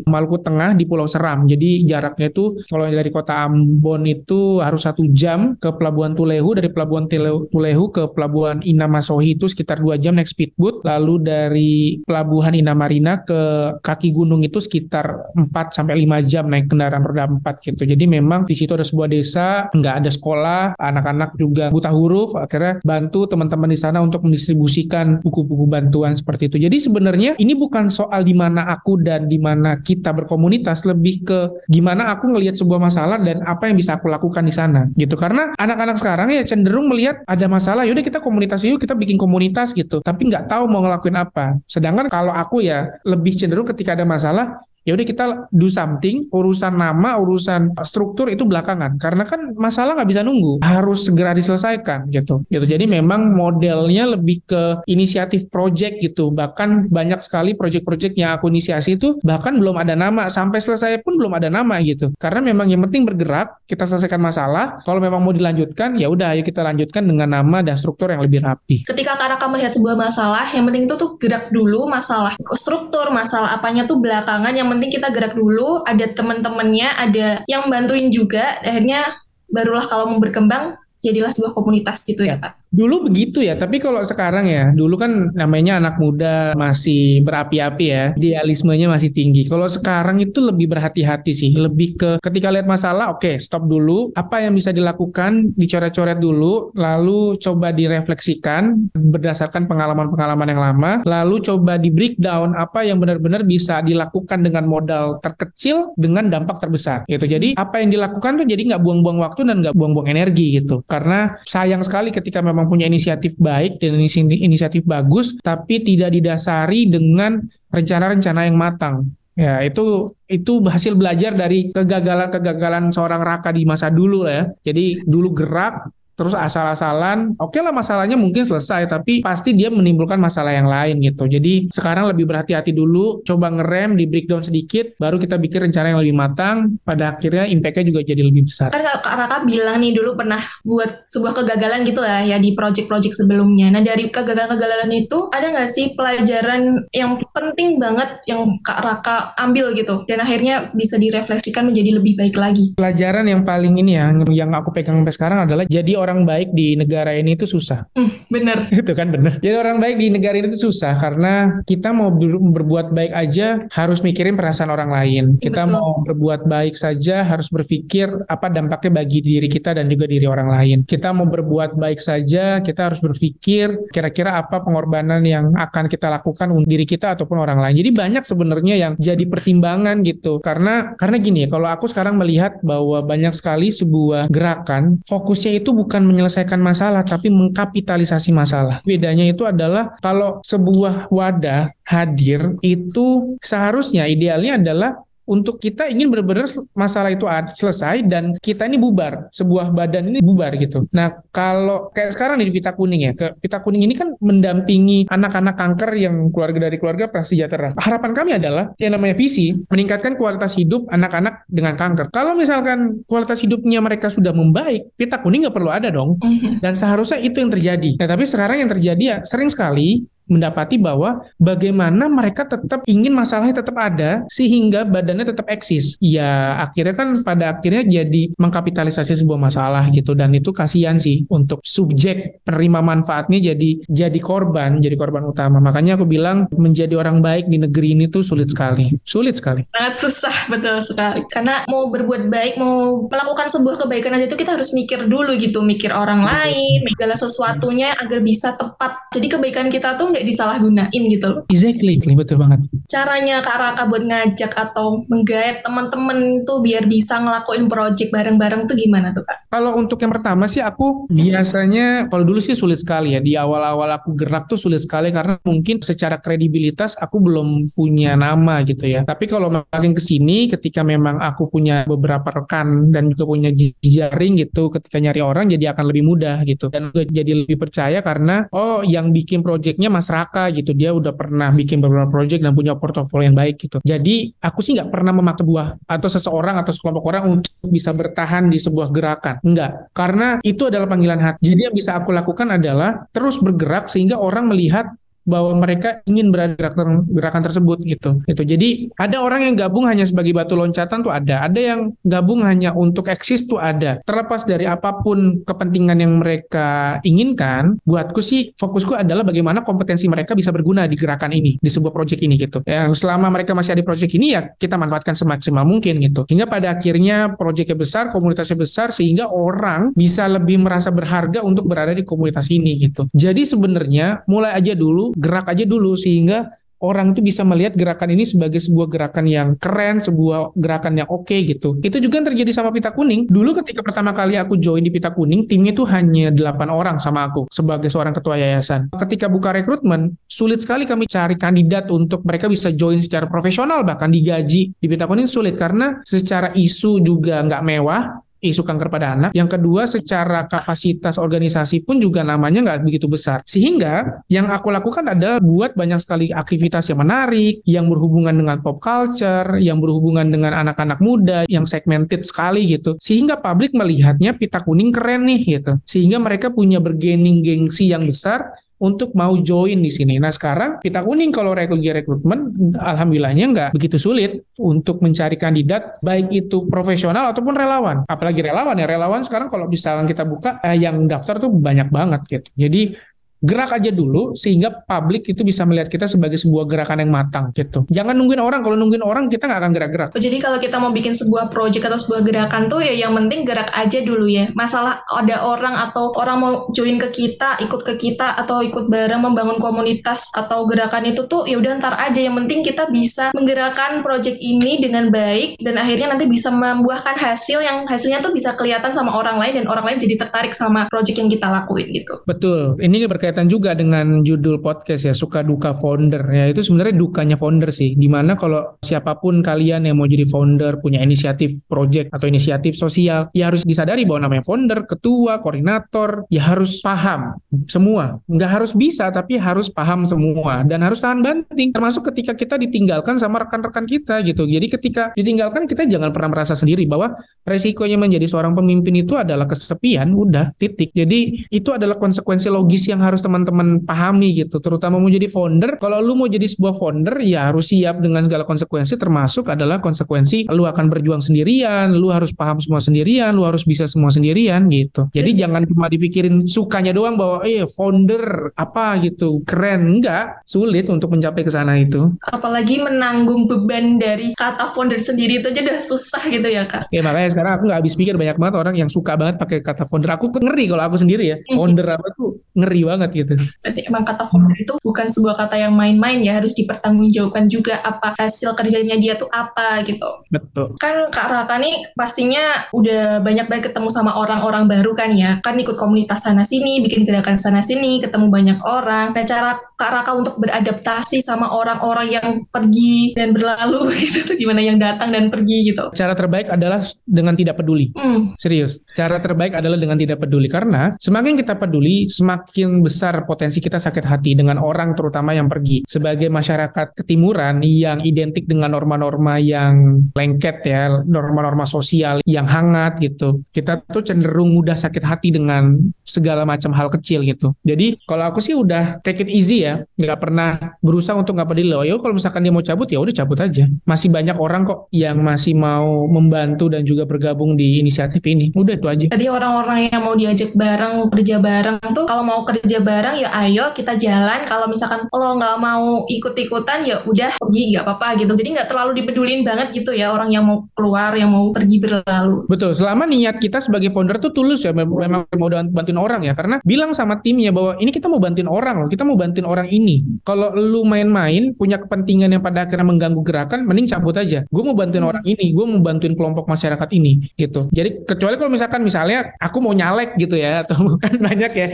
Maluku 0.10 0.42
Tengah 0.42 0.74
di 0.74 0.90
Pulau 0.90 1.06
Seram. 1.06 1.46
Jadi 1.46 1.86
jaraknya 1.86 2.34
itu 2.34 2.58
kalau 2.68 2.90
dari 2.90 3.12
kota 3.14 3.46
Ambon 3.46 4.10
itu 4.10 4.60
harus 4.60 4.84
satu 4.86 5.06
jam 5.14 5.56
ke 5.58 5.70
Pelabuhan 5.76 6.18
Tulehu 6.18 6.58
dari 6.58 6.70
Pelabuhan 6.74 7.06
Tulehu 7.50 7.84
ke 7.94 8.04
Pelabuhan 8.12 8.66
Inamasohi 8.66 9.38
itu 9.38 9.46
sekitar 9.46 9.80
dua 9.80 10.02
jam 10.02 10.18
naik 10.18 10.28
speedboat 10.28 10.82
lalu 10.84 11.16
dari 11.22 11.74
Pelabuhan 12.04 12.58
Inamarina 12.58 13.22
ke 13.22 13.76
kaki 13.84 14.10
gunung 14.12 14.42
itu 14.42 14.58
sekitar 14.58 15.34
4 15.36 15.52
sampai 15.76 16.06
5 16.06 16.30
jam 16.40 16.48
naik 16.48 16.72
kendaraan 16.72 17.04
roda 17.04 17.28
4 17.28 17.68
gitu. 17.68 17.84
Jadi 17.84 18.08
memang 18.08 18.48
di 18.48 18.56
situ 18.56 18.72
ada 18.72 18.88
sebuah 18.88 19.12
desa 19.12 19.68
nggak 19.76 19.96
ada 20.00 20.10
sekolah 20.10 20.80
anak-anak 20.80 21.36
juga 21.36 21.68
buta 21.68 21.92
huruf 21.92 22.40
akhirnya 22.40 22.80
bantu 22.80 23.28
teman-teman 23.28 23.68
di 23.68 23.76
sana 23.76 24.00
untuk 24.00 24.24
mendistribusikan 24.24 25.20
buku-buku 25.20 25.68
bantuan 25.68 26.16
seperti 26.16 26.48
itu. 26.48 26.58
Jadi 26.64 26.78
sebenarnya 26.80 27.32
ini 27.36 27.54
bukan 27.60 27.92
soal 27.92 28.24
di 28.24 28.32
mana 28.32 28.72
aku 28.72 29.04
dan 29.04 29.28
di 29.28 29.36
mana 29.36 29.84
kita 29.84 30.16
berkomunitas 30.16 30.88
lebih 30.88 31.28
ke 31.28 31.40
gimana 31.68 32.16
aku 32.16 32.32
ngelihat 32.32 32.56
sebuah 32.56 32.80
masalah 32.80 33.20
dan 33.20 33.44
apa 33.44 33.68
yang 33.68 33.76
bisa 33.76 34.00
aku 34.00 34.08
lakukan 34.08 34.48
di 34.48 34.54
sana 34.56 34.88
gitu. 34.96 35.20
Karena 35.20 35.52
anak-anak 35.60 36.00
sekarang 36.00 36.32
ya 36.32 36.48
cenderung 36.48 36.88
melihat 36.88 37.20
ada 37.28 37.46
masalah 37.52 37.84
yaudah 37.84 38.06
kita 38.06 38.24
komunitas 38.24 38.64
yuk 38.64 38.80
kita 38.80 38.96
bikin 38.96 39.20
komunitas 39.20 39.76
gitu. 39.76 40.00
Tapi 40.00 40.32
nggak 40.32 40.48
tahu 40.48 40.72
mau 40.72 40.80
ngelakuin 40.80 41.20
apa. 41.20 41.60
Sedangkan 41.68 42.08
kalau 42.08 42.32
aku 42.32 42.64
ya 42.64 42.88
lebih 43.04 43.36
cenderung 43.36 43.68
ketika 43.68 43.98
ada 43.98 44.08
masalah 44.08 44.69
ya 44.90 44.98
udah 44.98 45.06
kita 45.06 45.26
do 45.54 45.70
something 45.70 46.26
urusan 46.34 46.74
nama 46.74 47.22
urusan 47.22 47.78
struktur 47.86 48.34
itu 48.34 48.50
belakangan. 48.50 48.98
Karena 48.98 49.22
kan 49.30 49.54
masalah 49.54 49.94
nggak 49.94 50.10
bisa 50.10 50.22
nunggu. 50.26 50.66
Harus 50.66 51.06
segera 51.06 51.38
diselesaikan 51.38 52.10
gitu. 52.10 52.42
Gitu. 52.50 52.66
Jadi 52.66 52.90
memang 52.90 53.38
modelnya 53.38 54.18
lebih 54.18 54.42
ke 54.50 54.82
inisiatif 54.90 55.52
project 55.54 56.02
gitu. 56.02 56.34
Bahkan 56.34 56.90
banyak 56.90 57.22
sekali 57.22 57.54
project-project 57.54 58.18
yang 58.18 58.34
aku 58.34 58.50
inisiasi 58.50 58.98
itu 58.98 59.22
bahkan 59.22 59.54
belum 59.54 59.78
ada 59.78 59.94
nama. 59.94 60.26
Sampai 60.32 60.58
selesai 60.58 61.06
pun 61.06 61.20
belum 61.20 61.38
ada 61.38 61.54
nama 61.54 61.78
gitu. 61.86 62.10
Karena 62.18 62.42
memang 62.42 62.66
yang 62.66 62.82
penting 62.90 63.06
bergerak 63.06 63.62
kita 63.70 63.86
selesaikan 63.86 64.18
masalah. 64.18 64.82
Kalau 64.82 64.98
memang 64.98 65.22
mau 65.22 65.36
dilanjutkan 65.36 66.00
ya 66.00 66.10
udah 66.10 66.34
ayo 66.34 66.42
kita 66.42 66.66
lanjutkan 66.66 67.06
dengan 67.06 67.30
nama 67.30 67.62
dan 67.62 67.78
struktur 67.78 68.10
yang 68.10 68.24
lebih 68.24 68.42
rapi. 68.42 68.88
Ketika 68.88 69.20
karena 69.20 69.38
kamu 69.38 69.60
melihat 69.60 69.74
sebuah 69.76 69.96
masalah 70.00 70.46
yang 70.56 70.64
penting 70.66 70.88
itu 70.88 70.96
tuh 70.96 71.20
gerak 71.20 71.52
dulu 71.52 71.92
masalah 71.92 72.32
struktur 72.56 73.12
masalah 73.12 73.54
apanya 73.54 73.84
tuh 73.84 74.00
belakangan. 74.00 74.56
Yang 74.56 74.68
kita 74.88 75.12
gerak 75.12 75.36
dulu 75.36 75.84
ada 75.84 76.08
teman-temannya 76.08 76.88
ada 76.96 77.28
yang 77.52 77.68
bantuin 77.68 78.08
juga. 78.08 78.56
Akhirnya 78.64 79.20
barulah 79.52 79.84
kalau 79.84 80.16
mau 80.16 80.24
berkembang 80.24 80.80
jadilah 81.00 81.32
sebuah 81.32 81.56
komunitas 81.56 82.04
gitu 82.04 82.28
ya 82.28 82.38
kak 82.38 82.60
Dulu 82.70 83.10
begitu 83.10 83.42
ya, 83.42 83.58
tapi 83.58 83.82
kalau 83.82 84.06
sekarang 84.06 84.46
ya, 84.46 84.70
dulu 84.70 84.94
kan 84.94 85.34
namanya 85.34 85.82
anak 85.82 85.98
muda 85.98 86.54
masih 86.54 87.26
berapi-api 87.26 87.86
ya, 87.90 88.06
idealismenya 88.14 88.86
masih 88.86 89.10
tinggi. 89.10 89.50
Kalau 89.50 89.66
sekarang 89.66 90.22
itu 90.22 90.38
lebih 90.38 90.70
berhati-hati 90.70 91.34
sih, 91.34 91.52
lebih 91.58 91.98
ke 91.98 92.10
ketika 92.22 92.54
lihat 92.54 92.70
masalah, 92.70 93.10
oke 93.10 93.26
okay, 93.26 93.42
stop 93.42 93.66
dulu, 93.66 94.14
apa 94.14 94.46
yang 94.46 94.54
bisa 94.54 94.70
dilakukan, 94.70 95.50
dicoret-coret 95.58 96.22
dulu, 96.22 96.70
lalu 96.78 97.42
coba 97.42 97.74
direfleksikan 97.74 98.94
berdasarkan 98.94 99.66
pengalaman-pengalaman 99.66 100.48
yang 100.54 100.62
lama, 100.62 100.92
lalu 101.10 101.42
coba 101.42 101.82
di 101.82 101.90
breakdown 101.90 102.54
apa 102.54 102.86
yang 102.86 103.02
benar-benar 103.02 103.50
bisa 103.50 103.82
dilakukan 103.82 104.46
dengan 104.46 104.70
modal 104.70 105.18
terkecil 105.26 105.98
dengan 105.98 106.30
dampak 106.30 106.62
terbesar 106.62 107.02
gitu. 107.10 107.26
Jadi 107.26 107.58
apa 107.58 107.82
yang 107.82 107.90
dilakukan 107.90 108.44
tuh 108.44 108.46
jadi 108.46 108.62
nggak 108.76 108.82
buang-buang 108.86 109.20
waktu 109.26 109.42
dan 109.50 109.66
nggak 109.66 109.74
buang-buang 109.74 110.14
energi 110.14 110.62
gitu. 110.62 110.86
Karena 110.86 111.34
sayang 111.50 111.82
sekali 111.82 112.14
ketika 112.14 112.46
memang 112.46 112.59
memang 112.60 112.68
punya 112.68 112.92
inisiatif 112.92 113.40
baik 113.40 113.80
dan 113.80 113.96
inisiatif 114.28 114.84
bagus, 114.84 115.40
tapi 115.40 115.80
tidak 115.80 116.12
didasari 116.12 116.92
dengan 116.92 117.40
rencana-rencana 117.72 118.44
yang 118.44 118.60
matang. 118.60 119.16
Ya, 119.40 119.64
itu 119.64 120.12
itu 120.28 120.60
hasil 120.68 121.00
belajar 121.00 121.32
dari 121.32 121.72
kegagalan-kegagalan 121.72 122.92
seorang 122.92 123.24
Raka 123.24 123.56
di 123.56 123.64
masa 123.64 123.88
dulu 123.88 124.28
ya. 124.28 124.52
Jadi 124.68 125.08
dulu 125.08 125.32
gerak, 125.32 125.88
terus 126.20 126.36
asal-asalan, 126.36 127.40
oke 127.40 127.56
okay 127.56 127.64
lah 127.64 127.72
masalahnya 127.72 128.20
mungkin 128.20 128.44
selesai, 128.44 128.92
tapi 128.92 129.24
pasti 129.24 129.56
dia 129.56 129.72
menimbulkan 129.72 130.20
masalah 130.20 130.52
yang 130.52 130.68
lain 130.68 131.00
gitu. 131.00 131.32
Jadi 131.32 131.72
sekarang 131.72 132.12
lebih 132.12 132.28
berhati-hati 132.28 132.76
dulu, 132.76 133.24
coba 133.24 133.48
ngerem, 133.48 133.96
di 133.96 134.04
breakdown 134.12 134.44
sedikit, 134.44 135.00
baru 135.00 135.16
kita 135.16 135.40
bikin 135.40 135.72
rencana 135.72 135.96
yang 135.96 136.00
lebih 136.04 136.16
matang, 136.20 136.76
pada 136.84 137.16
akhirnya 137.16 137.48
impact-nya 137.48 137.86
juga 137.88 138.04
jadi 138.04 138.20
lebih 138.20 138.52
besar. 138.52 138.76
Kan 138.76 138.84
Kak 138.84 139.16
Raka 139.16 139.38
bilang 139.48 139.80
nih 139.80 139.96
dulu 139.96 140.20
pernah 140.20 140.42
buat 140.66 141.08
sebuah 141.08 141.32
kegagalan 141.40 141.86
gitu 141.86 142.02
ya, 142.04 142.26
ya 142.26 142.38
di 142.42 142.52
project-project 142.58 143.16
sebelumnya. 143.16 143.70
Nah 143.70 143.86
dari 143.86 144.10
kegagalan-kegagalan 144.10 144.92
itu, 144.92 145.30
ada 145.30 145.46
nggak 145.54 145.70
sih 145.70 145.94
pelajaran 145.94 146.90
yang 146.90 147.22
penting 147.32 147.78
banget 147.78 148.26
yang 148.26 148.58
Kak 148.66 148.82
Raka 148.82 149.18
ambil 149.38 149.72
gitu, 149.78 150.02
dan 150.10 150.26
akhirnya 150.26 150.74
bisa 150.74 150.98
direfleksikan 150.98 151.70
menjadi 151.70 152.02
lebih 152.02 152.18
baik 152.18 152.36
lagi? 152.36 152.74
Pelajaran 152.74 153.30
yang 153.30 153.46
paling 153.46 153.78
ini 153.78 153.94
ya, 153.94 154.10
yang 154.34 154.50
aku 154.58 154.74
pegang 154.74 155.06
sampai 155.06 155.14
sekarang 155.14 155.40
adalah 155.46 155.70
jadi 155.70 155.94
orang 155.94 156.09
baik 156.24 156.56
di 156.56 156.74
negara 156.80 157.14
ini 157.14 157.36
itu 157.36 157.46
susah. 157.46 157.86
Hmm, 157.94 158.12
bener. 158.32 158.58
itu 158.82 158.92
kan 158.96 159.08
bener. 159.10 159.38
Jadi 159.38 159.56
orang 159.56 159.78
baik 159.78 159.96
di 160.00 160.08
negara 160.14 160.36
ini 160.40 160.48
itu 160.50 160.70
susah 160.70 160.98
karena 160.98 161.62
kita 161.66 161.94
mau 161.94 162.10
berbuat 162.14 162.92
baik 162.96 163.14
aja 163.14 163.48
harus 163.70 164.00
mikirin 164.02 164.40
perasaan 164.40 164.72
orang 164.74 164.92
lain. 164.92 165.24
Kita 165.38 165.66
Betul. 165.68 165.74
mau 165.76 166.02
berbuat 166.06 166.42
baik 166.50 166.76
saja 166.76 167.22
harus 167.26 167.52
berpikir 167.52 168.10
apa 168.26 168.48
dampaknya 168.50 169.04
bagi 169.04 169.20
diri 169.22 169.48
kita 169.52 169.76
dan 169.76 169.86
juga 169.92 170.10
diri 170.10 170.26
orang 170.26 170.50
lain. 170.50 170.78
Kita 170.88 171.12
mau 171.12 171.28
berbuat 171.28 171.76
baik 171.76 172.00
saja 172.00 172.62
kita 172.64 172.92
harus 172.92 173.04
berpikir 173.04 173.92
kira-kira 173.92 174.40
apa 174.40 174.62
pengorbanan 174.64 175.22
yang 175.26 175.52
akan 175.58 175.92
kita 175.92 176.08
lakukan 176.08 176.50
untuk 176.54 176.70
diri 176.70 176.86
kita 176.88 177.18
ataupun 177.18 177.38
orang 177.42 177.60
lain. 177.60 177.76
Jadi 177.82 177.92
banyak 177.92 178.24
sebenarnya 178.24 178.76
yang 178.78 178.94
jadi 178.96 179.24
pertimbangan 179.28 180.02
gitu. 180.06 180.40
Karena 180.40 180.94
karena 180.96 181.18
gini 181.20 181.46
ya, 181.46 181.48
kalau 181.52 181.68
aku 181.68 181.86
sekarang 181.90 182.16
melihat 182.16 182.62
bahwa 182.64 183.02
banyak 183.04 183.34
sekali 183.36 183.74
sebuah 183.74 184.32
gerakan 184.32 185.02
fokusnya 185.04 185.60
itu 185.60 185.74
bukan 185.76 185.99
menyelesaikan 186.06 186.60
masalah 186.62 187.02
tapi 187.04 187.32
mengkapitalisasi 187.34 188.32
masalah. 188.32 188.80
Bedanya 188.86 189.26
itu 189.28 189.44
adalah 189.44 189.96
kalau 190.00 190.40
sebuah 190.46 191.10
wadah 191.10 191.72
hadir 191.88 192.56
itu 192.62 193.36
seharusnya 193.42 194.06
idealnya 194.06 194.60
adalah 194.62 194.92
untuk 195.30 195.62
kita 195.62 195.86
ingin 195.86 196.10
benar-benar 196.10 196.50
masalah 196.74 197.14
itu 197.14 197.30
selesai 197.54 198.02
dan 198.10 198.34
kita 198.42 198.66
ini 198.66 198.82
bubar, 198.82 199.30
sebuah 199.30 199.70
badan 199.70 200.10
ini 200.10 200.20
bubar 200.26 200.58
gitu. 200.58 200.90
Nah, 200.90 201.22
kalau 201.30 201.94
kayak 201.94 202.18
sekarang 202.18 202.42
di 202.42 202.50
Pita 202.50 202.74
Kuning 202.74 203.02
ya, 203.06 203.14
ke 203.14 203.38
Pita 203.38 203.62
Kuning 203.62 203.86
ini 203.86 203.94
kan 203.94 204.18
mendampingi 204.18 205.06
anak-anak 205.06 205.54
kanker 205.54 205.92
yang 205.94 206.34
keluarga 206.34 206.66
dari 206.66 206.82
keluarga 206.82 207.06
prasejahtera. 207.14 207.78
Harapan 207.78 208.12
kami 208.18 208.32
adalah 208.42 208.74
yang 208.82 208.98
namanya 208.98 209.14
visi 209.14 209.54
meningkatkan 209.70 210.18
kualitas 210.18 210.58
hidup 210.58 210.90
anak-anak 210.90 211.46
dengan 211.46 211.78
kanker. 211.78 212.10
Kalau 212.10 212.34
misalkan 212.34 213.06
kualitas 213.06 213.38
hidupnya 213.46 213.86
mereka 213.86 214.10
sudah 214.10 214.34
membaik, 214.34 214.90
Pita 214.98 215.22
Kuning 215.22 215.46
nggak 215.46 215.56
perlu 215.56 215.70
ada 215.70 215.94
dong. 215.94 216.18
Mhm. 216.18 216.66
Dan 216.66 216.74
seharusnya 216.74 217.22
itu 217.22 217.38
yang 217.38 217.54
terjadi. 217.54 218.02
Nah, 218.02 218.10
tapi 218.10 218.26
sekarang 218.26 218.66
yang 218.66 218.72
terjadi 218.72 219.04
ya 219.04 219.18
sering 219.22 219.54
sekali 219.54 220.02
mendapati 220.30 220.78
bahwa 220.78 221.26
bagaimana 221.42 222.08
mereka 222.08 222.46
tetap 222.46 222.86
ingin 222.86 223.12
masalahnya 223.12 223.60
tetap 223.60 223.76
ada 223.76 224.24
sehingga 224.30 224.86
badannya 224.86 225.26
tetap 225.28 225.50
eksis. 225.50 225.98
Ya 226.00 226.62
akhirnya 226.62 226.96
kan 226.96 227.12
pada 227.26 227.58
akhirnya 227.58 227.84
jadi 227.84 228.32
mengkapitalisasi 228.38 229.26
sebuah 229.26 229.40
masalah 229.42 229.90
gitu 229.92 230.14
dan 230.14 230.32
itu 230.32 230.54
kasihan 230.54 230.96
sih 231.02 231.26
untuk 231.28 231.60
subjek 231.66 232.46
penerima 232.46 232.80
manfaatnya 232.80 233.54
jadi 233.54 233.70
jadi 233.90 234.20
korban, 234.22 234.78
jadi 234.80 234.96
korban 234.96 235.26
utama. 235.26 235.58
Makanya 235.58 235.98
aku 235.98 236.06
bilang 236.06 236.46
menjadi 236.54 236.96
orang 236.96 237.20
baik 237.20 237.50
di 237.50 237.58
negeri 237.58 237.98
ini 237.98 238.06
tuh 238.08 238.22
sulit 238.22 238.54
sekali. 238.54 238.94
Sulit 239.02 239.42
sekali. 239.42 239.66
Sangat 239.66 239.94
susah 239.98 240.36
betul 240.54 240.78
sekali. 240.86 241.26
Karena 241.28 241.66
mau 241.66 241.90
berbuat 241.90 242.30
baik, 242.30 242.62
mau 242.62 243.06
melakukan 243.10 243.50
sebuah 243.50 243.86
kebaikan 243.86 244.16
aja 244.16 244.30
itu 244.30 244.38
kita 244.38 244.54
harus 244.54 244.72
mikir 244.78 245.10
dulu 245.10 245.34
gitu, 245.40 245.66
mikir 245.66 245.90
orang 245.90 246.22
lain, 246.22 246.86
segala 246.94 247.16
sesuatunya 247.18 247.96
agar 247.98 248.20
bisa 248.22 248.54
tepat. 248.54 249.10
Jadi 249.16 249.28
kebaikan 249.32 249.68
kita 249.72 249.96
tuh 249.98 250.14
nggak 250.20 250.28
disalahgunain 250.28 251.04
gitu 251.08 251.28
loh. 251.32 251.42
Exactly, 251.48 251.96
betul 252.12 252.44
banget. 252.44 252.68
Caranya 252.92 253.40
Kak 253.40 253.56
Raka 253.56 253.84
buat 253.88 254.04
ngajak 254.04 254.52
atau 254.52 255.08
menggait 255.08 255.64
teman-teman 255.64 256.44
tuh 256.44 256.60
biar 256.60 256.84
bisa 256.92 257.24
ngelakuin 257.24 257.72
project 257.72 258.12
bareng-bareng 258.12 258.68
tuh 258.68 258.76
gimana 258.76 259.16
tuh 259.16 259.24
Kak? 259.24 259.48
Kalau 259.48 259.80
untuk 259.80 259.96
yang 260.04 260.12
pertama 260.12 260.52
sih 260.52 260.60
aku 260.60 261.08
biasanya 261.08 262.12
kalau 262.12 262.28
dulu 262.28 262.44
sih 262.44 262.52
sulit 262.52 262.84
sekali 262.84 263.16
ya. 263.16 263.24
Di 263.24 263.40
awal-awal 263.40 263.96
aku 263.96 264.12
gerak 264.20 264.52
tuh 264.52 264.60
sulit 264.60 264.84
sekali 264.84 265.16
karena 265.16 265.40
mungkin 265.48 265.80
secara 265.80 266.20
kredibilitas 266.20 267.00
aku 267.00 267.24
belum 267.24 267.72
punya 267.72 268.20
nama 268.20 268.60
gitu 268.68 268.84
ya. 268.84 269.08
Tapi 269.08 269.24
kalau 269.32 269.48
makin 269.48 269.96
ke 269.96 270.04
sini 270.04 270.52
ketika 270.52 270.84
memang 270.84 271.24
aku 271.24 271.48
punya 271.48 271.88
beberapa 271.88 272.28
rekan 272.44 272.92
dan 272.92 273.08
juga 273.16 273.24
punya 273.24 273.56
jaring 273.80 274.36
gitu 274.44 274.68
ketika 274.68 275.00
nyari 275.00 275.24
orang 275.24 275.48
jadi 275.48 275.72
akan 275.72 275.86
lebih 275.88 276.04
mudah 276.04 276.44
gitu. 276.44 276.68
Dan 276.68 276.92
jadi 276.92 277.32
lebih 277.48 277.56
percaya 277.56 278.04
karena 278.04 278.50
oh 278.52 278.84
yang 278.84 279.16
bikin 279.16 279.40
projectnya 279.40 279.88
Mas 279.88 280.09
Raka 280.10 280.50
gitu. 280.52 280.74
Dia 280.74 280.92
udah 280.92 281.14
pernah 281.14 281.54
bikin 281.54 281.80
beberapa 281.80 282.10
project 282.10 282.42
dan 282.42 282.58
punya 282.58 282.74
portofolio 282.76 283.30
yang 283.30 283.38
baik 283.38 283.56
gitu. 283.62 283.78
Jadi 283.86 284.34
aku 284.42 284.60
sih 284.66 284.76
nggak 284.76 284.90
pernah 284.90 285.14
memakai 285.16 285.38
sebuah 285.40 285.68
atau 285.88 286.10
seseorang 286.12 286.56
atau 286.60 286.72
sekelompok 286.76 287.06
orang 287.08 287.24
untuk 287.40 287.54
bisa 287.70 287.96
bertahan 287.96 288.52
di 288.52 288.60
sebuah 288.60 288.92
gerakan. 288.92 289.36
Enggak 289.46 289.94
karena 289.96 290.42
itu 290.44 290.68
adalah 290.68 290.90
panggilan 290.90 291.22
hati. 291.22 291.54
Jadi 291.54 291.62
yang 291.70 291.76
bisa 291.76 291.96
aku 291.96 292.12
lakukan 292.12 292.60
adalah 292.60 293.08
terus 293.14 293.40
bergerak 293.40 293.88
sehingga 293.88 294.20
orang 294.20 294.52
melihat 294.52 294.99
bahwa 295.30 295.54
mereka 295.54 296.02
ingin 296.10 296.34
berada 296.34 296.58
gerakan, 296.58 297.06
gerakan 297.06 297.42
tersebut 297.46 297.78
gitu. 297.86 298.10
Itu. 298.26 298.42
Jadi 298.42 298.90
ada 298.98 299.22
orang 299.22 299.46
yang 299.46 299.56
gabung 299.56 299.86
hanya 299.86 300.04
sebagai 300.10 300.34
batu 300.34 300.58
loncatan 300.58 301.06
tuh 301.06 301.14
ada, 301.14 301.46
ada 301.46 301.60
yang 301.62 301.94
gabung 302.02 302.42
hanya 302.42 302.74
untuk 302.74 303.06
eksis 303.08 303.46
tuh 303.46 303.62
ada. 303.62 304.02
Terlepas 304.02 304.50
dari 304.50 304.66
apa 304.66 305.06
pun 305.06 305.46
kepentingan 305.46 305.98
yang 306.02 306.18
mereka 306.18 306.98
inginkan, 307.06 307.78
buatku 307.86 308.20
sih 308.26 308.52
fokusku 308.58 308.98
adalah 308.98 309.22
bagaimana 309.22 309.62
kompetensi 309.62 310.10
mereka 310.10 310.34
bisa 310.34 310.50
berguna 310.50 310.90
di 310.90 310.98
gerakan 310.98 311.30
ini, 311.38 311.62
di 311.62 311.70
sebuah 311.70 311.94
proyek 311.94 312.26
ini 312.26 312.36
gitu. 312.42 312.66
Yang 312.66 313.06
selama 313.06 313.30
mereka 313.30 313.54
masih 313.54 313.78
ada 313.78 313.82
di 313.84 313.88
proyek 313.88 314.12
ini 314.18 314.34
ya 314.34 314.42
kita 314.50 314.76
manfaatkan 314.76 315.14
semaksimal 315.14 315.64
mungkin 315.68 316.02
gitu. 316.02 316.26
Hingga 316.26 316.50
pada 316.50 316.74
akhirnya 316.74 317.38
proyeknya 317.38 317.78
besar, 317.78 318.10
komunitasnya 318.10 318.58
besar 318.58 318.88
sehingga 318.90 319.30
orang 319.30 319.94
bisa 319.94 320.26
lebih 320.26 320.58
merasa 320.64 320.90
berharga 320.90 321.46
untuk 321.46 321.70
berada 321.70 321.94
di 321.94 322.02
komunitas 322.08 322.50
ini 322.50 322.90
gitu. 322.90 323.06
Jadi 323.14 323.46
sebenarnya 323.46 324.24
mulai 324.26 324.56
aja 324.56 324.74
dulu 324.74 325.12
gerak 325.20 325.52
aja 325.52 325.68
dulu 325.68 326.00
sehingga 326.00 326.50
orang 326.80 327.12
itu 327.12 327.20
bisa 327.20 327.44
melihat 327.44 327.76
gerakan 327.76 328.16
ini 328.16 328.24
sebagai 328.24 328.58
sebuah 328.64 328.88
gerakan 328.88 329.26
yang 329.28 329.48
keren, 329.60 330.00
sebuah 330.00 330.56
gerakan 330.56 331.04
yang 331.04 331.08
oke 331.12 331.28
okay, 331.28 331.44
gitu. 331.44 331.76
Itu 331.84 332.00
juga 332.00 332.24
yang 332.24 332.28
terjadi 332.34 332.52
sama 332.56 332.72
Pita 332.72 332.96
Kuning. 332.96 333.28
Dulu 333.28 333.52
ketika 333.62 333.84
pertama 333.84 334.16
kali 334.16 334.40
aku 334.40 334.56
join 334.56 334.82
di 334.82 334.92
Pita 334.92 335.12
Kuning, 335.12 335.46
timnya 335.46 335.76
itu 335.76 335.84
hanya 335.92 336.32
8 336.32 336.72
orang 336.72 336.98
sama 336.98 337.28
aku 337.28 337.52
sebagai 337.52 337.92
seorang 337.92 338.16
ketua 338.16 338.40
yayasan. 338.40 338.96
Ketika 338.96 339.28
buka 339.28 339.52
rekrutmen, 339.52 340.16
sulit 340.26 340.64
sekali 340.64 340.88
kami 340.88 341.06
cari 341.06 341.36
kandidat 341.36 341.92
untuk 341.92 342.24
mereka 342.24 342.48
bisa 342.48 342.72
join 342.72 342.98
secara 342.98 343.28
profesional, 343.28 343.84
bahkan 343.84 344.08
digaji. 344.08 344.72
Di 344.80 344.88
Pita 344.88 345.04
Kuning 345.04 345.28
sulit 345.28 345.60
karena 345.60 346.00
secara 346.08 346.56
isu 346.56 347.04
juga 347.04 347.44
nggak 347.44 347.64
mewah, 347.64 348.24
isu 348.40 348.64
kanker 348.64 348.88
pada 348.88 349.16
anak. 349.16 349.30
Yang 349.36 349.60
kedua, 349.60 349.84
secara 349.86 350.48
kapasitas 350.48 351.20
organisasi 351.20 351.84
pun 351.84 352.00
juga 352.00 352.24
namanya 352.24 352.64
nggak 352.64 352.80
begitu 352.88 353.08
besar. 353.12 353.44
Sehingga 353.44 354.24
yang 354.32 354.48
aku 354.50 354.72
lakukan 354.72 355.06
adalah 355.12 355.38
buat 355.44 355.76
banyak 355.76 356.00
sekali 356.00 356.26
aktivitas 356.32 356.88
yang 356.92 357.04
menarik, 357.04 357.62
yang 357.68 357.86
berhubungan 357.92 358.36
dengan 358.36 358.58
pop 358.64 358.80
culture, 358.80 359.60
yang 359.60 359.84
berhubungan 359.84 360.28
dengan 360.28 360.56
anak-anak 360.66 361.00
muda, 361.04 361.44
yang 361.52 361.68
segmented 361.68 362.24
sekali 362.24 362.66
gitu. 362.66 362.96
Sehingga 362.98 363.36
publik 363.40 363.76
melihatnya 363.76 364.36
pita 364.36 364.64
kuning 364.64 364.92
keren 364.96 365.28
nih 365.28 365.60
gitu. 365.60 365.74
Sehingga 365.84 366.18
mereka 366.18 366.52
punya 366.52 366.80
bergening 366.80 367.44
gengsi 367.44 367.92
yang 367.92 368.08
besar 368.08 368.56
untuk 368.80 369.12
mau 369.14 369.36
join 369.40 369.80
di 369.80 369.92
sini. 369.92 370.16
Nah 370.18 370.32
sekarang 370.32 370.80
kita 370.80 371.04
kuning 371.04 371.36
kalau 371.36 371.52
rekrutmen 371.52 371.92
rekrutmen, 371.92 372.72
alhamdulillahnya 372.80 373.46
nggak 373.52 373.70
begitu 373.76 374.00
sulit 374.00 374.48
untuk 374.56 375.04
mencari 375.04 375.36
kandidat 375.36 376.00
baik 376.00 376.32
itu 376.32 376.66
profesional 376.72 377.32
ataupun 377.36 377.54
relawan. 377.56 377.98
Apalagi 378.08 378.40
relawan 378.40 378.80
ya 378.80 378.88
relawan 378.88 379.22
sekarang 379.22 379.52
kalau 379.52 379.68
misalkan 379.68 380.08
kita 380.08 380.24
buka 380.24 380.64
eh, 380.64 380.80
yang 380.80 381.06
daftar 381.06 381.44
tuh 381.44 381.52
banyak 381.52 381.92
banget 381.92 382.22
gitu. 382.28 382.50
Jadi 382.56 382.96
gerak 383.40 383.72
aja 383.80 383.92
dulu 383.96 384.36
sehingga 384.36 384.84
publik 384.84 385.32
itu 385.32 385.48
bisa 385.48 385.64
melihat 385.64 385.88
kita 385.88 386.06
sebagai 386.12 386.36
sebuah 386.36 386.68
gerakan 386.68 387.00
yang 387.08 387.12
matang 387.12 387.56
gitu. 387.56 387.88
Jangan 387.88 388.12
nungguin 388.16 388.44
orang, 388.44 388.60
kalau 388.60 388.76
nungguin 388.76 389.04
orang 389.04 389.32
kita 389.32 389.48
nggak 389.48 389.60
akan 389.64 389.72
gerak-gerak. 389.72 390.10
Jadi 390.20 390.38
kalau 390.44 390.60
kita 390.60 390.76
mau 390.78 390.92
bikin 390.92 391.16
sebuah 391.16 391.48
project 391.48 391.88
atau 391.88 392.00
sebuah 392.00 392.22
gerakan 392.28 392.68
tuh 392.68 392.84
ya 392.84 392.92
yang 392.92 393.16
penting 393.16 393.48
gerak 393.48 393.72
aja 393.80 394.04
dulu 394.04 394.28
ya. 394.28 394.52
Masalah 394.52 395.08
ada 395.08 395.48
orang 395.48 395.76
atau 395.90 396.12
orang 396.20 396.38
mau 396.40 396.54
join 396.76 397.00
ke 397.00 397.08
kita, 397.10 397.64
ikut 397.64 397.82
ke 397.82 397.94
kita 397.96 398.36
atau 398.36 398.60
ikut 398.60 398.92
bareng 398.92 399.24
membangun 399.24 399.58
komunitas 399.58 400.36
atau 400.36 400.68
gerakan 400.68 401.08
itu 401.08 401.24
tuh 401.32 401.48
ya 401.48 401.56
udah 401.56 401.80
ntar 401.80 401.96
aja. 401.96 402.20
Yang 402.20 402.44
penting 402.44 402.60
kita 402.68 402.92
bisa 402.92 403.32
menggerakkan 403.32 404.04
project 404.04 404.36
ini 404.44 404.84
dengan 404.84 405.08
baik 405.08 405.56
dan 405.64 405.80
akhirnya 405.80 406.12
nanti 406.12 406.28
bisa 406.28 406.52
membuahkan 406.52 407.16
hasil 407.16 407.64
yang 407.64 407.88
hasilnya 407.88 408.20
tuh 408.20 408.36
bisa 408.36 408.54
kelihatan 408.60 408.92
sama 408.92 409.16
orang 409.16 409.40
lain 409.40 409.64
dan 409.64 409.66
orang 409.72 409.88
lain 409.88 410.00
jadi 410.04 410.20
tertarik 410.20 410.52
sama 410.52 410.92
project 410.92 411.24
yang 411.24 411.32
kita 411.32 411.48
lakuin 411.48 411.88
gitu. 411.96 412.20
Betul. 412.28 412.76
Ini 412.84 413.08
berkaitan 413.08 413.29
berkaitan 413.30 413.46
juga 413.46 413.78
dengan 413.78 414.26
judul 414.26 414.58
podcast 414.58 415.06
ya 415.06 415.14
suka 415.14 415.46
duka 415.46 415.78
founder. 415.78 416.26
Ya 416.34 416.50
itu 416.50 416.66
sebenarnya 416.66 416.98
dukanya 416.98 417.38
founder 417.38 417.70
sih. 417.70 417.94
Di 417.94 418.10
mana 418.10 418.34
kalau 418.34 418.82
siapa 418.82 419.22
pun 419.22 419.46
kalian 419.46 419.86
yang 419.86 420.02
mau 420.02 420.10
jadi 420.10 420.26
founder 420.26 420.82
punya 420.82 420.98
inisiatif 421.06 421.62
project 421.70 422.10
atau 422.10 422.26
inisiatif 422.26 422.74
sosial 422.74 423.30
ya 423.38 423.54
harus 423.54 423.70
disadari 423.70 424.02
bahwa 424.10 424.26
namanya 424.26 424.42
founder 424.42 424.90
ketua 424.90 425.38
koordinator 425.38 426.26
ya 426.34 426.42
harus 426.42 426.82
paham 426.82 427.38
semua. 427.70 428.18
Nggak 428.26 428.50
harus 428.50 428.72
bisa 428.74 429.14
tapi 429.14 429.38
harus 429.38 429.70
paham 429.70 430.10
semua. 430.10 430.66
Dan 430.66 430.82
harus 430.82 430.98
tahan 430.98 431.22
banting 431.22 431.70
termasuk 431.70 432.10
ketika 432.10 432.34
kita 432.34 432.58
ditinggalkan 432.58 433.22
sama 433.22 433.46
rekan-rekan 433.46 433.86
kita 433.86 434.26
gitu. 434.26 434.50
Jadi 434.50 434.66
ketika 434.74 435.14
ditinggalkan 435.14 435.70
kita 435.70 435.86
jangan 435.86 436.10
pernah 436.10 436.34
merasa 436.34 436.58
sendiri 436.58 436.90
bahwa 436.90 437.14
resikonya 437.46 438.02
menjadi 438.02 438.26
seorang 438.26 438.58
pemimpin 438.58 439.06
itu 439.06 439.14
adalah 439.14 439.46
kesepian. 439.46 440.18
Udah 440.18 440.50
titik. 440.58 440.90
Jadi 440.98 441.46
itu 441.54 441.70
adalah 441.70 442.02
konsekuensi 442.02 442.50
logis 442.50 442.90
yang 442.90 443.06
harus 443.06 443.19
teman-teman 443.24 443.84
pahami 443.84 444.36
gitu. 444.36 444.60
Terutama 444.60 444.98
mau 444.98 445.10
jadi 445.12 445.28
founder 445.28 445.78
kalau 445.78 446.00
lu 446.04 446.16
mau 446.16 446.28
jadi 446.28 446.46
sebuah 446.46 446.76
founder 446.76 447.20
ya 447.24 447.52
harus 447.52 447.72
siap 447.72 448.02
dengan 448.02 448.24
segala 448.26 448.44
konsekuensi 448.44 448.96
termasuk 448.98 449.52
adalah 449.52 449.80
konsekuensi 449.80 450.50
lu 450.52 450.66
akan 450.66 450.92
berjuang 450.92 451.22
sendirian 451.22 451.94
lu 451.94 452.10
harus 452.10 452.34
paham 452.34 452.58
semua 452.60 452.82
sendirian 452.82 453.32
lu 453.36 453.46
harus 453.46 453.64
bisa 453.64 453.86
semua 453.86 454.10
sendirian 454.10 454.68
gitu. 454.70 455.08
Jadi 455.14 455.36
yes. 455.36 455.40
jangan 455.46 455.62
cuma 455.70 455.86
dipikirin 455.88 456.46
sukanya 456.46 456.92
doang 456.96 457.16
bahwa 457.16 457.44
eh 457.46 457.66
founder 457.66 458.54
apa 458.56 459.00
gitu 459.04 459.42
keren. 459.44 460.00
Enggak 460.00 460.44
sulit 460.46 460.88
untuk 460.88 461.12
mencapai 461.12 461.42
ke 461.44 461.52
sana 461.52 461.76
itu. 461.80 462.14
Apalagi 462.30 462.82
menanggung 462.82 463.50
beban 463.50 463.98
dari 463.98 464.34
kata 464.36 464.70
founder 464.72 465.00
sendiri 465.00 465.42
itu 465.44 465.50
aja 465.50 465.62
udah 465.66 465.80
susah 465.80 466.24
gitu 466.30 466.48
ya 466.48 466.64
kak? 466.66 466.92
Ya 466.94 467.02
makanya 467.02 467.30
sekarang 467.34 467.52
aku 467.60 467.64
nggak 467.70 467.80
habis 467.82 467.94
pikir 467.98 468.16
banyak 468.16 468.38
banget 468.38 468.56
orang 468.60 468.76
yang 468.78 468.90
suka 468.90 469.16
banget 469.20 469.36
pakai 469.42 469.60
kata 469.64 469.84
founder. 469.90 470.12
Aku 470.16 470.32
ngeri 470.32 470.66
kalau 470.70 470.84
aku 470.86 470.98
sendiri 471.00 471.26
ya. 471.36 471.38
Founder 471.60 471.88
apa 472.00 472.08
tuh? 472.16 472.40
Ngeri 472.56 472.82
banget 472.88 473.09
gitu. 473.14 473.34
Berarti 473.38 473.82
emang 473.86 474.04
kata 474.04 474.26
founder 474.26 474.58
itu 474.58 474.74
bukan 474.82 475.08
sebuah 475.08 475.36
kata 475.38 475.56
yang 475.62 475.74
main-main 475.76 476.20
ya, 476.20 476.40
harus 476.40 476.58
dipertanggungjawabkan 476.58 477.46
juga 477.52 477.78
apa 477.82 478.18
hasil 478.18 478.58
kerjanya 478.58 478.98
dia 478.98 479.14
tuh 479.16 479.30
apa 479.30 479.84
gitu. 479.86 480.26
Betul. 480.34 480.76
Kan 480.82 481.14
Kak 481.14 481.28
Raka 481.30 481.56
nih 481.62 481.94
pastinya 481.94 482.66
udah 482.74 483.22
banyak 483.22 483.46
banget 483.48 483.72
ketemu 483.72 483.90
sama 483.94 484.18
orang-orang 484.18 484.66
baru 484.66 484.92
kan 484.98 485.14
ya, 485.14 485.38
kan 485.40 485.56
ikut 485.56 485.78
komunitas 485.78 486.26
sana 486.26 486.44
sini, 486.44 486.82
bikin 486.82 487.06
gerakan 487.06 487.38
sana 487.38 487.62
sini, 487.62 488.02
ketemu 488.02 488.32
banyak 488.34 488.60
orang. 488.66 489.12
Nah 489.14 489.26
cara 489.26 489.69
Kak 489.80 489.92
Raka 489.96 490.12
untuk 490.12 490.36
beradaptasi 490.44 491.24
sama 491.24 491.56
orang-orang 491.56 492.20
yang 492.20 492.28
pergi 492.52 493.16
dan 493.16 493.32
berlalu 493.32 493.88
gitu 494.04 494.28
tuh 494.28 494.36
gimana 494.36 494.60
yang 494.60 494.76
datang 494.76 495.16
dan 495.16 495.32
pergi 495.32 495.72
gitu. 495.72 495.96
Cara 495.96 496.12
terbaik 496.12 496.52
adalah 496.52 496.84
dengan 497.08 497.34
tidak 497.40 497.56
peduli. 497.64 497.96
Hmm. 497.96 498.36
Serius. 498.36 498.84
Cara 498.92 499.24
terbaik 499.24 499.56
adalah 499.56 499.80
dengan 499.80 499.96
tidak 499.96 500.20
peduli 500.20 500.52
karena 500.52 500.92
semakin 501.00 501.40
kita 501.40 501.56
peduli, 501.56 502.12
semakin 502.12 502.50
semakin 502.50 502.82
besar 502.82 503.14
potensi 503.30 503.62
kita 503.62 503.78
sakit 503.78 504.10
hati 504.10 504.34
dengan 504.34 504.58
orang 504.58 504.98
terutama 504.98 505.38
yang 505.38 505.46
pergi. 505.46 505.86
Sebagai 505.86 506.34
masyarakat 506.34 506.98
ketimuran 506.98 507.62
yang 507.62 508.02
identik 508.02 508.50
dengan 508.50 508.74
norma-norma 508.74 509.38
yang 509.38 510.02
lengket 510.18 510.66
ya, 510.66 510.90
norma-norma 511.06 511.70
sosial 511.70 512.26
yang 512.26 512.50
hangat 512.50 512.98
gitu. 512.98 513.46
Kita 513.54 513.86
tuh 513.86 514.02
cenderung 514.02 514.58
mudah 514.58 514.74
sakit 514.74 515.06
hati 515.06 515.30
dengan 515.30 515.78
segala 516.02 516.42
macam 516.42 516.74
hal 516.74 516.90
kecil 516.90 517.22
gitu. 517.22 517.54
Jadi 517.62 518.02
kalau 518.10 518.34
aku 518.34 518.42
sih 518.42 518.58
udah 518.58 518.98
take 519.06 519.22
it 519.22 519.30
easy 519.30 519.62
ya, 519.62 519.69
nggak 519.98 520.20
pernah 520.20 520.78
berusaha 520.80 521.16
untuk 521.18 521.38
nggak 521.38 521.50
peduli 521.50 521.70
loh. 521.70 521.84
Kalau 522.00 522.16
misalkan 522.16 522.42
dia 522.46 522.54
mau 522.54 522.64
cabut 522.64 522.88
ya 522.90 523.00
udah 523.02 523.14
cabut 523.14 523.40
aja. 523.42 523.66
Masih 523.86 524.10
banyak 524.10 524.38
orang 524.38 524.62
kok 524.66 524.90
yang 524.96 525.20
masih 525.20 525.54
mau 525.58 526.08
membantu 526.08 526.72
dan 526.72 526.82
juga 526.88 527.04
bergabung 527.06 527.54
di 527.60 527.82
inisiatif 527.84 528.24
ini. 528.26 528.50
Udah 528.56 528.74
itu 528.78 528.88
aja. 528.88 529.06
Jadi 529.14 529.26
orang-orang 529.28 529.92
yang 529.92 530.02
mau 530.02 530.16
diajak 530.16 530.56
bareng, 530.56 531.12
kerja 531.14 531.38
bareng 531.44 531.78
tuh 531.94 532.06
kalau 532.06 532.24
mau 532.24 532.42
kerja 532.48 532.80
bareng 532.80 533.16
ya 533.20 533.30
ayo 533.44 533.74
kita 533.76 533.98
jalan 534.00 534.46
kalau 534.46 534.70
misalkan 534.70 535.06
lo 535.10 535.36
nggak 535.36 535.58
mau 535.60 536.06
ikut-ikutan 536.08 536.86
ya 536.86 537.04
udah 537.04 537.32
pergi 537.36 537.76
nggak 537.76 537.84
apa-apa 537.84 538.08
gitu 538.24 538.32
jadi 538.38 538.50
nggak 538.60 538.68
terlalu 538.70 538.92
dipedulin 539.02 539.42
banget 539.44 539.74
gitu 539.76 539.92
ya 539.92 540.14
orang 540.14 540.30
yang 540.32 540.46
mau 540.46 540.66
keluar 540.78 541.12
yang 541.18 541.34
mau 541.34 541.52
pergi 541.52 541.78
berlalu 541.82 542.46
betul 542.48 542.72
selama 542.72 543.10
niat 543.10 543.42
kita 543.42 543.60
sebagai 543.60 543.90
founder 543.92 544.22
tuh 544.22 544.32
tulus 544.32 544.64
ya 544.64 544.72
memang 544.72 545.26
mau 545.36 545.50
bantuin 545.50 546.00
orang 546.00 546.22
ya 546.24 546.34
karena 546.38 546.62
bilang 546.64 546.96
sama 546.96 547.20
timnya 547.20 547.52
bahwa 547.52 547.76
ini 547.82 547.92
kita 547.92 548.08
mau 548.08 548.22
bantuin 548.22 548.48
orang 548.48 548.86
loh 548.86 548.90
kita 548.90 549.04
mau 549.04 549.18
bantuin 549.18 549.48
orang 549.48 549.59
ini 549.68 550.22
kalau 550.24 550.56
lu 550.56 550.88
main-main 550.88 551.52
punya 551.58 551.76
kepentingan 551.82 552.32
yang 552.32 552.44
pada 552.44 552.64
akhirnya 552.64 552.88
mengganggu 552.88 553.22
gerakan 553.26 553.68
mending 553.68 553.92
cabut 553.92 554.16
aja 554.16 554.48
gue 554.48 554.64
mau 554.64 554.78
bantuin 554.78 555.04
hmm. 555.04 555.12
orang 555.12 555.26
ini 555.28 555.52
gue 555.52 555.66
mau 555.68 555.82
bantuin 555.84 556.16
kelompok 556.16 556.48
masyarakat 556.48 556.90
ini 556.96 557.36
gitu 557.36 557.68
jadi 557.76 558.08
kecuali 558.08 558.40
kalau 558.40 558.52
misalkan 558.52 558.82
misalnya 558.86 559.36
aku 559.42 559.60
mau 559.60 559.76
nyalek 559.76 560.16
gitu 560.16 560.40
ya 560.40 560.64
atau 560.64 560.80
bukan 560.90 561.14
banyak 561.20 561.52
ya 561.52 561.68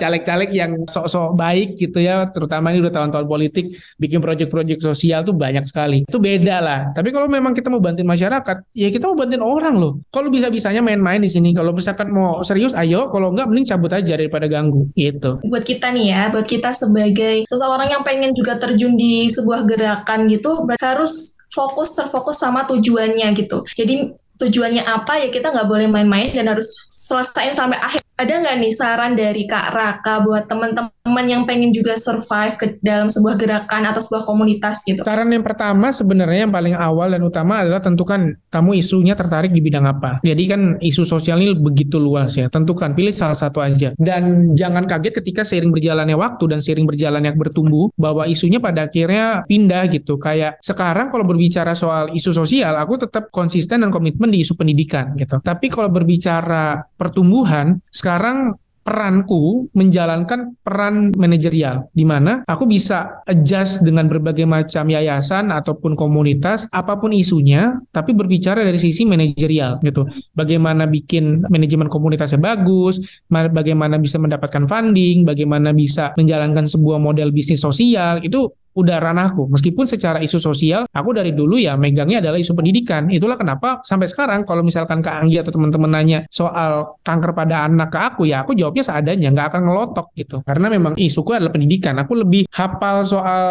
caleg-caleg 0.00 0.50
yang 0.50 0.72
sok-sok 0.88 1.36
baik 1.36 1.76
gitu 1.76 1.98
ya, 2.00 2.26
terutama 2.30 2.72
ini 2.72 2.82
udah 2.84 2.94
tahun-tahun 2.94 3.26
politik, 3.26 3.76
bikin 4.00 4.18
proyek-proyek 4.18 4.80
sosial 4.80 5.22
tuh 5.22 5.36
banyak 5.36 5.64
sekali. 5.66 6.04
Itu 6.08 6.18
beda 6.18 6.56
lah. 6.60 6.80
Tapi 6.96 7.12
kalau 7.12 7.28
memang 7.28 7.52
kita 7.52 7.68
mau 7.68 7.82
bantuin 7.82 8.06
masyarakat, 8.06 8.56
ya 8.72 8.88
kita 8.88 9.10
mau 9.10 9.16
bantuin 9.16 9.44
orang 9.44 9.76
loh. 9.76 9.92
Kalau 10.08 10.28
bisa-bisanya 10.32 10.80
main-main 10.80 11.20
di 11.20 11.30
sini, 11.30 11.52
kalau 11.52 11.76
misalkan 11.76 12.10
mau 12.10 12.40
serius, 12.42 12.72
ayo. 12.76 13.12
Kalau 13.12 13.32
enggak, 13.32 13.48
mending 13.50 13.66
cabut 13.68 13.92
aja 13.92 14.16
daripada 14.16 14.46
ganggu 14.48 14.88
gitu. 14.96 15.40
Buat 15.46 15.64
kita 15.64 15.92
nih 15.92 16.06
ya, 16.12 16.22
buat 16.32 16.46
kita 16.46 16.70
sebagai 16.72 17.19
seseorang 17.46 17.92
yang 17.92 18.02
pengen 18.02 18.32
juga 18.32 18.56
terjun 18.56 18.96
di 18.96 19.28
sebuah 19.28 19.68
gerakan 19.68 20.26
gitu, 20.26 20.64
harus 20.80 21.40
fokus 21.50 21.92
terfokus 21.94 22.40
sama 22.40 22.64
tujuannya 22.66 23.28
gitu. 23.36 23.62
Jadi 23.76 24.14
tujuannya 24.40 24.82
apa 24.88 25.20
ya 25.20 25.28
kita 25.28 25.52
nggak 25.52 25.68
boleh 25.68 25.86
main-main 25.86 26.26
dan 26.32 26.48
harus 26.48 26.88
selesaiin 26.88 27.52
sampai 27.52 27.76
akhir 27.76 28.00
ada 28.20 28.36
nggak 28.36 28.56
nih 28.60 28.72
saran 28.76 29.12
dari 29.16 29.48
Kak 29.48 29.72
Raka 29.72 30.20
buat 30.20 30.44
teman-teman 30.44 31.24
yang 31.24 31.48
pengen 31.48 31.72
juga 31.72 31.96
survive 31.96 32.52
ke 32.60 32.66
dalam 32.84 33.08
sebuah 33.08 33.40
gerakan 33.40 33.88
atau 33.88 33.96
sebuah 34.04 34.28
komunitas 34.28 34.84
gitu? 34.84 35.00
Saran 35.00 35.32
yang 35.32 35.40
pertama 35.40 35.88
sebenarnya 35.88 36.44
yang 36.44 36.52
paling 36.52 36.76
awal 36.76 37.08
dan 37.16 37.24
utama 37.24 37.64
adalah 37.64 37.80
tentukan 37.80 38.36
kamu 38.52 38.76
isunya 38.76 39.16
tertarik 39.16 39.48
di 39.48 39.64
bidang 39.64 39.88
apa. 39.88 40.20
Jadi 40.20 40.42
kan 40.44 40.60
isu 40.84 41.08
sosial 41.08 41.40
ini 41.40 41.56
begitu 41.56 41.96
luas 41.96 42.36
ya. 42.36 42.52
Tentukan 42.52 42.92
pilih 42.92 43.16
salah 43.16 43.36
satu 43.36 43.64
aja 43.64 43.96
dan 43.96 44.52
jangan 44.52 44.84
kaget 44.84 45.24
ketika 45.24 45.40
seiring 45.40 45.72
berjalannya 45.72 46.16
waktu 46.20 46.44
dan 46.44 46.60
seiring 46.60 46.84
berjalannya 46.84 47.32
bertumbuh 47.32 47.88
bahwa 47.96 48.28
isunya 48.28 48.60
pada 48.60 48.92
akhirnya 48.92 49.48
pindah 49.48 49.88
gitu. 49.88 50.20
Kayak 50.20 50.60
sekarang 50.60 51.08
kalau 51.08 51.24
berbicara 51.24 51.72
soal 51.72 52.12
isu 52.12 52.36
sosial, 52.36 52.76
aku 52.76 53.00
tetap 53.00 53.32
konsisten 53.32 53.80
dan 53.80 53.88
komitmen 53.88 54.28
di 54.30 54.40
isu 54.42 54.54
pendidikan 54.56 55.12
gitu. 55.18 55.42
Tapi 55.42 55.66
kalau 55.68 55.90
berbicara 55.90 56.86
pertumbuhan, 56.96 57.82
sekarang 57.90 58.54
peranku 58.80 59.68
menjalankan 59.76 60.56
peran 60.64 61.12
manajerial 61.12 61.92
di 61.92 62.08
mana 62.08 62.42
aku 62.48 62.64
bisa 62.64 63.22
adjust 63.28 63.84
dengan 63.84 64.08
berbagai 64.08 64.48
macam 64.48 64.88
yayasan 64.88 65.52
ataupun 65.52 65.92
komunitas 65.92 66.66
apa 66.72 66.96
pun 66.96 67.12
isunya 67.12 67.76
tapi 67.92 68.16
berbicara 68.16 68.64
dari 68.64 68.80
sisi 68.80 69.04
manajerial 69.04 69.84
gitu 69.84 70.08
bagaimana 70.32 70.88
bikin 70.88 71.44
manajemen 71.52 71.92
komunitasnya 71.92 72.40
bagus 72.40 72.98
bagaimana 73.30 74.00
bisa 74.00 74.16
mendapatkan 74.16 74.64
funding 74.64 75.28
bagaimana 75.28 75.76
bisa 75.76 76.16
menjalankan 76.16 76.64
sebuah 76.64 76.96
model 76.96 77.30
bisnis 77.36 77.60
sosial 77.60 78.24
itu 78.24 78.48
udah 78.74 78.96
ranahku. 79.02 79.50
Meskipun 79.50 79.84
secara 79.86 80.22
isu 80.22 80.38
sosial, 80.38 80.86
aku 80.90 81.10
dari 81.10 81.34
dulu 81.34 81.58
ya 81.58 81.74
megangnya 81.74 82.22
adalah 82.22 82.38
isu 82.38 82.54
pendidikan. 82.54 83.10
Itulah 83.10 83.34
kenapa 83.34 83.82
sampai 83.82 84.06
sekarang 84.06 84.46
kalau 84.46 84.62
misalkan 84.62 85.02
Kak 85.02 85.26
Anggi 85.26 85.42
atau 85.42 85.50
teman-teman 85.54 85.90
nanya 85.90 86.18
soal 86.30 87.00
kanker 87.02 87.34
pada 87.34 87.66
anak 87.66 87.90
ke 87.90 87.98
aku, 87.98 88.22
ya 88.28 88.42
aku 88.46 88.54
jawabnya 88.54 88.84
seadanya, 88.86 89.28
nggak 89.34 89.46
akan 89.54 89.60
ngelotok 89.66 90.06
gitu. 90.14 90.36
Karena 90.46 90.70
memang 90.70 90.94
isuku 90.94 91.30
adalah 91.34 91.50
pendidikan. 91.50 91.98
Aku 91.98 92.14
lebih 92.14 92.46
hafal 92.54 93.02
soal 93.02 93.42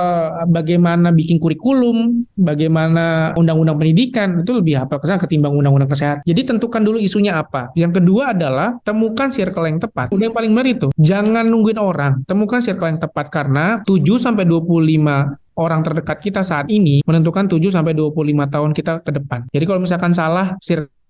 bagaimana 0.48 1.12
bikin 1.12 1.38
kurikulum, 1.42 2.24
bagaimana 2.40 3.36
undang-undang 3.36 3.76
pendidikan, 3.76 4.40
itu 4.42 4.52
lebih 4.56 4.80
hafal 4.80 4.98
ke 5.02 5.06
sana 5.08 5.20
ketimbang 5.20 5.52
undang-undang 5.52 5.92
kesehatan. 5.92 6.24
Jadi 6.24 6.42
tentukan 6.56 6.82
dulu 6.82 6.98
isunya 7.00 7.36
apa. 7.40 7.72
Yang 7.76 8.02
kedua 8.02 8.32
adalah 8.32 8.80
temukan 8.88 9.28
circle 9.28 9.68
yang 9.68 9.80
tepat. 9.82 10.12
Udah 10.16 10.32
yang 10.32 10.36
paling 10.36 10.52
benar 10.56 10.68
itu, 10.70 10.88
jangan 10.96 11.46
nungguin 11.48 11.80
orang, 11.80 12.24
temukan 12.24 12.64
circle 12.64 12.88
yang 12.88 13.02
tepat 13.02 13.28
karena 13.34 13.82
7 13.84 14.18
sampai 14.18 14.44
25 14.48 15.09
orang 15.60 15.84
terdekat 15.84 16.18
kita 16.24 16.42
saat 16.42 16.72
ini 16.72 17.04
menentukan 17.04 17.46
7 17.46 17.60
sampai 17.68 17.92
25 17.92 18.16
tahun 18.48 18.72
kita 18.72 18.94
ke 19.04 19.12
depan. 19.12 19.40
Jadi 19.52 19.64
kalau 19.68 19.80
misalkan 19.84 20.16
salah 20.16 20.56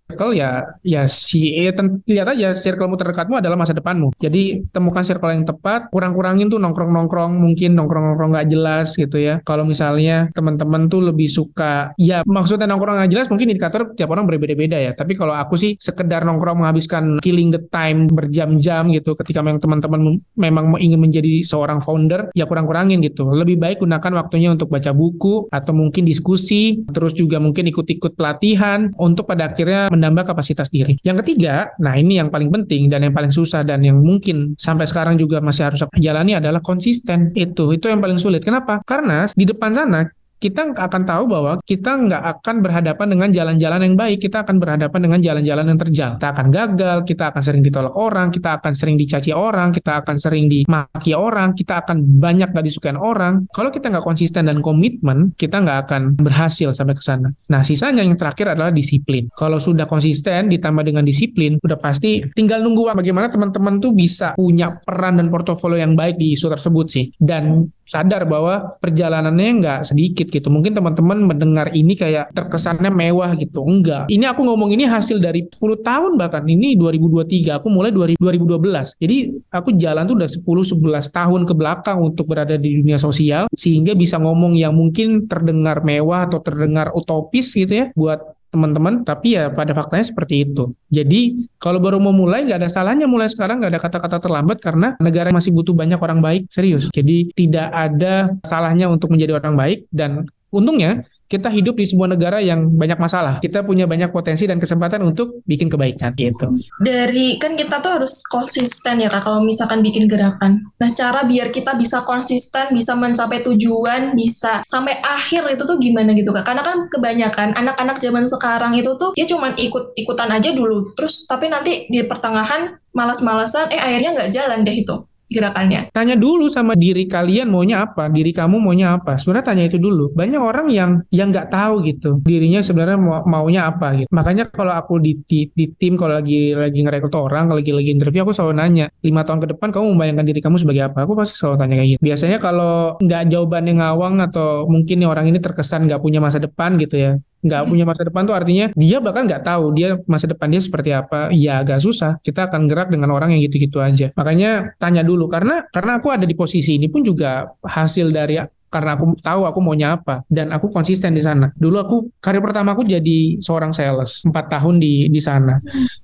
circle 0.10 0.34
ya 0.34 0.66
ya 0.82 1.06
si 1.06 1.54
eh, 1.54 1.70
lihat 2.10 2.34
aja 2.34 2.58
circlemu 2.58 2.98
terdekatmu 2.98 3.38
adalah 3.38 3.54
masa 3.54 3.78
depanmu. 3.78 4.10
Jadi 4.18 4.66
temukan 4.74 5.06
circle 5.06 5.30
yang 5.38 5.46
tepat, 5.46 5.94
kurang-kurangin 5.94 6.50
tuh 6.50 6.58
nongkrong-nongkrong 6.58 7.38
mungkin 7.38 7.78
nongkrong-nongkrong 7.78 8.34
nggak 8.34 8.50
jelas 8.50 8.98
gitu 8.98 9.22
ya. 9.22 9.38
Kalau 9.46 9.70
misalnya 9.70 10.26
teman-teman 10.34 10.90
tuh 10.90 11.14
lebih 11.14 11.30
suka 11.30 11.94
ya 12.02 12.26
maksudnya 12.26 12.66
nongkrong 12.66 13.06
nggak 13.06 13.12
jelas 13.14 13.30
mungkin 13.30 13.54
indikator 13.54 13.94
tiap 13.94 14.10
orang 14.10 14.26
berbeda-beda 14.26 14.82
ya. 14.82 14.98
Tapi 14.98 15.14
kalau 15.14 15.38
aku 15.38 15.54
sih 15.54 15.78
sekedar 15.78 16.26
nongkrong 16.26 16.66
menghabiskan 16.66 17.22
killing 17.22 17.54
the 17.54 17.62
time 17.70 18.10
berjam-jam 18.10 18.90
gitu 18.90 19.14
ketika 19.14 19.46
memang 19.46 19.62
teman-teman 19.62 20.18
memang 20.34 20.74
ingin 20.82 20.98
menjadi 20.98 21.46
seorang 21.46 21.86
founder 21.86 22.34
ya 22.34 22.50
kurang-kurangin 22.50 22.98
gitu. 23.06 23.30
Lebih 23.30 23.62
baik 23.62 23.86
gunakan 23.86 24.26
waktunya 24.26 24.50
untuk 24.50 24.74
baca 24.74 24.90
buku 24.90 25.46
atau 25.54 25.70
mungkin 25.78 26.02
diskusi 26.02 26.82
terus 26.90 27.14
juga 27.14 27.38
mungkin 27.38 27.70
ikut-ikut 27.70 28.18
pelatihan 28.18 28.90
untuk 28.98 29.30
pada 29.30 29.54
akhirnya 29.54 29.99
menambah 30.00 30.32
kapasitas 30.32 30.72
diri. 30.72 30.96
Yang 31.04 31.28
ketiga, 31.28 31.76
nah 31.78 32.00
ini 32.00 32.18
yang 32.18 32.32
paling 32.32 32.50
penting 32.50 32.88
dan 32.88 33.04
yang 33.04 33.14
paling 33.14 33.30
susah 33.30 33.68
dan 33.68 33.84
yang 33.84 34.00
mungkin 34.00 34.56
sampai 34.56 34.88
sekarang 34.88 35.20
juga 35.20 35.44
masih 35.44 35.70
harus 35.70 35.84
jalani 36.00 36.40
adalah 36.40 36.64
konsisten. 36.64 37.36
Itu 37.36 37.76
itu 37.76 37.92
yang 37.92 38.00
paling 38.00 38.18
sulit. 38.18 38.42
Kenapa? 38.42 38.80
Karena 38.88 39.28
di 39.30 39.44
depan 39.44 39.76
sana 39.76 40.08
kita 40.40 40.72
akan 40.72 41.04
tahu 41.04 41.24
bahwa 41.28 41.54
kita 41.68 42.00
nggak 42.00 42.24
akan 42.40 42.56
berhadapan 42.64 43.08
dengan 43.12 43.30
jalan-jalan 43.30 43.80
yang 43.84 43.96
baik, 44.00 44.18
kita 44.24 44.48
akan 44.48 44.56
berhadapan 44.58 45.00
dengan 45.04 45.20
jalan-jalan 45.20 45.66
yang 45.68 45.80
terjal. 45.80 46.12
Kita 46.16 46.30
akan 46.32 46.48
gagal, 46.48 46.98
kita 47.04 47.24
akan 47.36 47.42
sering 47.44 47.62
ditolak 47.62 47.94
orang, 48.00 48.28
kita 48.32 48.50
akan 48.56 48.72
sering 48.72 48.96
dicaci 48.96 49.36
orang, 49.36 49.76
kita 49.76 50.00
akan 50.00 50.16
sering 50.16 50.48
dimaki 50.48 51.12
orang, 51.12 51.52
kita 51.52 51.84
akan 51.84 52.00
banyak 52.24 52.56
gak 52.56 52.66
disukai 52.66 52.96
orang. 52.96 53.46
Kalau 53.52 53.70
kita 53.70 53.92
nggak 53.92 54.06
konsisten 54.08 54.48
dan 54.48 54.64
komitmen, 54.64 55.36
kita 55.36 55.60
nggak 55.60 55.78
akan 55.86 56.02
berhasil 56.16 56.72
sampai 56.72 56.96
ke 56.96 57.04
sana. 57.04 57.30
Nah, 57.52 57.62
sisanya 57.62 58.02
yang 58.02 58.16
terakhir 58.16 58.56
adalah 58.56 58.72
disiplin. 58.72 59.28
Kalau 59.36 59.60
sudah 59.60 59.86
konsisten 59.86 60.48
ditambah 60.48 60.88
dengan 60.88 61.04
disiplin, 61.04 61.60
udah 61.60 61.78
pasti 61.78 62.24
tinggal 62.32 62.64
nunggu 62.64 62.96
bagaimana 62.96 63.28
teman-teman 63.28 63.84
tuh 63.84 63.92
bisa 63.92 64.34
punya 64.40 64.80
peran 64.80 65.20
dan 65.20 65.28
portofolio 65.28 65.84
yang 65.84 66.00
baik 66.00 66.16
di 66.16 66.34
isu 66.34 66.48
tersebut 66.48 66.86
sih. 66.88 67.06
Dan 67.20 67.68
sadar 67.90 68.30
bahwa 68.30 68.78
perjalanannya 68.78 69.50
nggak 69.60 69.80
sedikit 69.82 70.30
gitu. 70.30 70.54
Mungkin 70.54 70.78
teman-teman 70.78 71.26
mendengar 71.26 71.74
ini 71.74 71.98
kayak 71.98 72.30
terkesannya 72.38 72.94
mewah 72.94 73.34
gitu. 73.34 73.66
Enggak. 73.66 74.14
Ini 74.14 74.30
aku 74.30 74.46
ngomong 74.46 74.70
ini 74.70 74.86
hasil 74.86 75.18
dari 75.18 75.50
10 75.50 75.82
tahun 75.82 76.16
bahkan. 76.22 76.46
Ini 76.46 76.78
2023. 76.78 77.58
Aku 77.58 77.74
mulai 77.74 77.90
2012. 77.90 79.02
Jadi 79.02 79.18
aku 79.50 79.74
jalan 79.74 80.06
tuh 80.06 80.16
udah 80.22 80.30
10-11 80.30 81.18
tahun 81.18 81.42
ke 81.50 81.54
belakang 81.58 81.98
untuk 82.06 82.30
berada 82.30 82.54
di 82.56 82.78
dunia 82.78 83.02
sosial. 83.02 83.50
Sehingga 83.50 83.98
bisa 83.98 84.22
ngomong 84.22 84.54
yang 84.54 84.78
mungkin 84.78 85.26
terdengar 85.26 85.82
mewah 85.82 86.30
atau 86.30 86.40
terdengar 86.46 86.94
utopis 86.94 87.58
gitu 87.58 87.74
ya. 87.74 87.86
Buat 87.98 88.39
teman-teman, 88.50 89.06
tapi 89.06 89.38
ya 89.38 89.54
pada 89.54 89.72
faktanya 89.78 90.06
seperti 90.06 90.50
itu. 90.50 90.74
Jadi 90.90 91.50
kalau 91.62 91.78
baru 91.78 92.02
mau 92.02 92.14
mulai 92.14 92.46
nggak 92.46 92.66
ada 92.66 92.70
salahnya 92.70 93.06
mulai 93.06 93.30
sekarang 93.30 93.62
nggak 93.62 93.72
ada 93.78 93.82
kata-kata 93.82 94.18
terlambat 94.18 94.58
karena 94.58 94.98
negara 94.98 95.30
masih 95.30 95.54
butuh 95.54 95.78
banyak 95.78 96.02
orang 96.02 96.20
baik 96.20 96.50
serius. 96.50 96.90
Jadi 96.90 97.30
tidak 97.38 97.70
ada 97.70 98.34
salahnya 98.42 98.90
untuk 98.90 99.14
menjadi 99.14 99.38
orang 99.38 99.54
baik 99.54 99.80
dan 99.94 100.26
untungnya 100.50 101.06
kita 101.30 101.54
hidup 101.54 101.78
di 101.78 101.86
sebuah 101.86 102.18
negara 102.18 102.42
yang 102.42 102.74
banyak 102.74 102.98
masalah. 102.98 103.38
Kita 103.38 103.62
punya 103.62 103.86
banyak 103.86 104.10
potensi 104.10 104.50
dan 104.50 104.58
kesempatan 104.58 105.06
untuk 105.06 105.46
bikin 105.46 105.70
kebaikan 105.70 106.18
gitu. 106.18 106.50
Dari 106.82 107.38
kan 107.38 107.54
kita 107.54 107.78
tuh 107.86 108.02
harus 108.02 108.26
konsisten 108.26 108.98
ya 108.98 109.14
Kak 109.14 109.30
kalau 109.30 109.46
misalkan 109.46 109.86
bikin 109.86 110.10
gerakan. 110.10 110.58
Nah, 110.82 110.90
cara 110.90 111.22
biar 111.30 111.54
kita 111.54 111.78
bisa 111.78 112.02
konsisten, 112.02 112.74
bisa 112.74 112.98
mencapai 112.98 113.46
tujuan, 113.46 114.18
bisa 114.18 114.66
sampai 114.66 114.98
akhir 115.06 115.46
itu 115.54 115.64
tuh 115.70 115.78
gimana 115.78 116.18
gitu 116.18 116.34
Kak? 116.34 116.50
Karena 116.50 116.66
kan 116.66 116.90
kebanyakan 116.90 117.54
anak-anak 117.54 118.02
zaman 118.02 118.26
sekarang 118.26 118.74
itu 118.74 118.98
tuh 118.98 119.14
dia 119.14 119.30
cuman 119.30 119.54
ikut-ikutan 119.54 120.34
aja 120.34 120.50
dulu. 120.50 120.82
Terus 120.98 121.30
tapi 121.30 121.46
nanti 121.46 121.86
di 121.94 122.02
pertengahan 122.10 122.74
malas-malasan 122.90 123.70
eh 123.70 123.78
akhirnya 123.78 124.18
nggak 124.18 124.32
jalan 124.34 124.66
deh 124.66 124.74
itu 124.74 124.98
gerakannya. 125.30 125.94
Tanya 125.94 126.18
dulu 126.18 126.50
sama 126.50 126.74
diri 126.74 127.06
kalian 127.06 127.48
maunya 127.48 127.86
apa, 127.86 128.10
diri 128.10 128.34
kamu 128.34 128.58
maunya 128.58 128.98
apa. 128.98 129.16
Sebenarnya 129.16 129.46
tanya 129.54 129.64
itu 129.70 129.78
dulu. 129.78 130.12
Banyak 130.12 130.42
orang 130.42 130.68
yang 130.74 130.92
yang 131.14 131.30
nggak 131.30 131.54
tahu 131.54 131.86
gitu 131.86 132.20
dirinya 132.26 132.60
sebenarnya 132.60 132.98
mau, 132.98 133.22
maunya 133.24 133.70
apa 133.70 133.94
gitu. 134.04 134.10
Makanya 134.10 134.50
kalau 134.50 134.74
aku 134.74 134.98
di, 135.00 135.22
di, 135.24 135.48
di 135.54 135.70
tim 135.78 135.96
kalau 135.96 136.18
lagi 136.18 136.58
lagi 136.58 136.80
ngerekrut 136.82 137.16
orang, 137.16 137.48
kalau 137.48 137.62
lagi 137.62 137.72
lagi 137.72 137.90
interview 137.94 138.26
aku 138.26 138.34
selalu 138.34 138.54
nanya 138.58 138.86
lima 139.06 139.22
tahun 139.22 139.40
ke 139.46 139.48
depan 139.56 139.70
kamu 139.70 139.86
membayangkan 139.96 140.26
diri 140.26 140.40
kamu 140.42 140.58
sebagai 140.58 140.84
apa. 140.90 141.06
Aku 141.06 141.14
pasti 141.14 141.38
selalu 141.38 141.56
tanya 141.62 141.76
kayak 141.80 141.90
gitu. 141.96 142.02
Biasanya 142.02 142.38
kalau 142.42 142.74
nggak 143.00 143.24
jawabannya 143.30 143.74
ngawang 143.80 144.16
atau 144.26 144.66
mungkin 144.66 145.06
orang 145.06 145.30
ini 145.30 145.38
terkesan 145.38 145.86
nggak 145.86 146.02
punya 146.02 146.20
masa 146.20 146.42
depan 146.42 146.76
gitu 146.82 146.98
ya 146.98 147.12
nggak 147.40 147.62
punya 147.72 147.86
masa 147.88 148.04
depan 148.04 148.28
tuh 148.28 148.36
artinya 148.36 148.66
dia 148.76 148.98
bahkan 149.00 149.24
nggak 149.24 149.44
tahu 149.48 149.72
dia 149.72 149.96
masa 150.06 150.28
depan 150.28 150.52
dia 150.52 150.62
seperti 150.62 150.92
apa 150.92 151.32
ya 151.32 151.64
agak 151.64 151.80
susah 151.80 152.20
kita 152.20 152.52
akan 152.52 152.68
gerak 152.68 152.92
dengan 152.92 153.16
orang 153.16 153.32
yang 153.32 153.42
gitu-gitu 153.48 153.80
aja 153.80 154.12
makanya 154.14 154.76
tanya 154.76 155.02
dulu 155.02 155.32
karena 155.32 155.64
karena 155.72 156.00
aku 156.04 156.12
ada 156.12 156.28
di 156.28 156.36
posisi 156.36 156.76
ini 156.76 156.92
pun 156.92 157.00
juga 157.00 157.48
hasil 157.64 158.12
dari 158.12 158.40
karena 158.70 158.94
aku 158.94 159.18
tahu 159.18 159.42
aku 159.50 159.60
maunya 159.66 159.98
apa 159.98 160.22
dan 160.30 160.54
aku 160.54 160.70
konsisten 160.70 161.18
di 161.18 161.26
sana. 161.26 161.50
Dulu 161.58 161.76
aku 161.82 161.96
karir 162.22 162.40
pertama 162.40 162.78
aku 162.78 162.86
jadi 162.86 163.42
seorang 163.42 163.74
sales 163.74 164.22
empat 164.24 164.46
tahun 164.46 164.78
di 164.78 165.10
di 165.10 165.18
sana. 165.18 165.58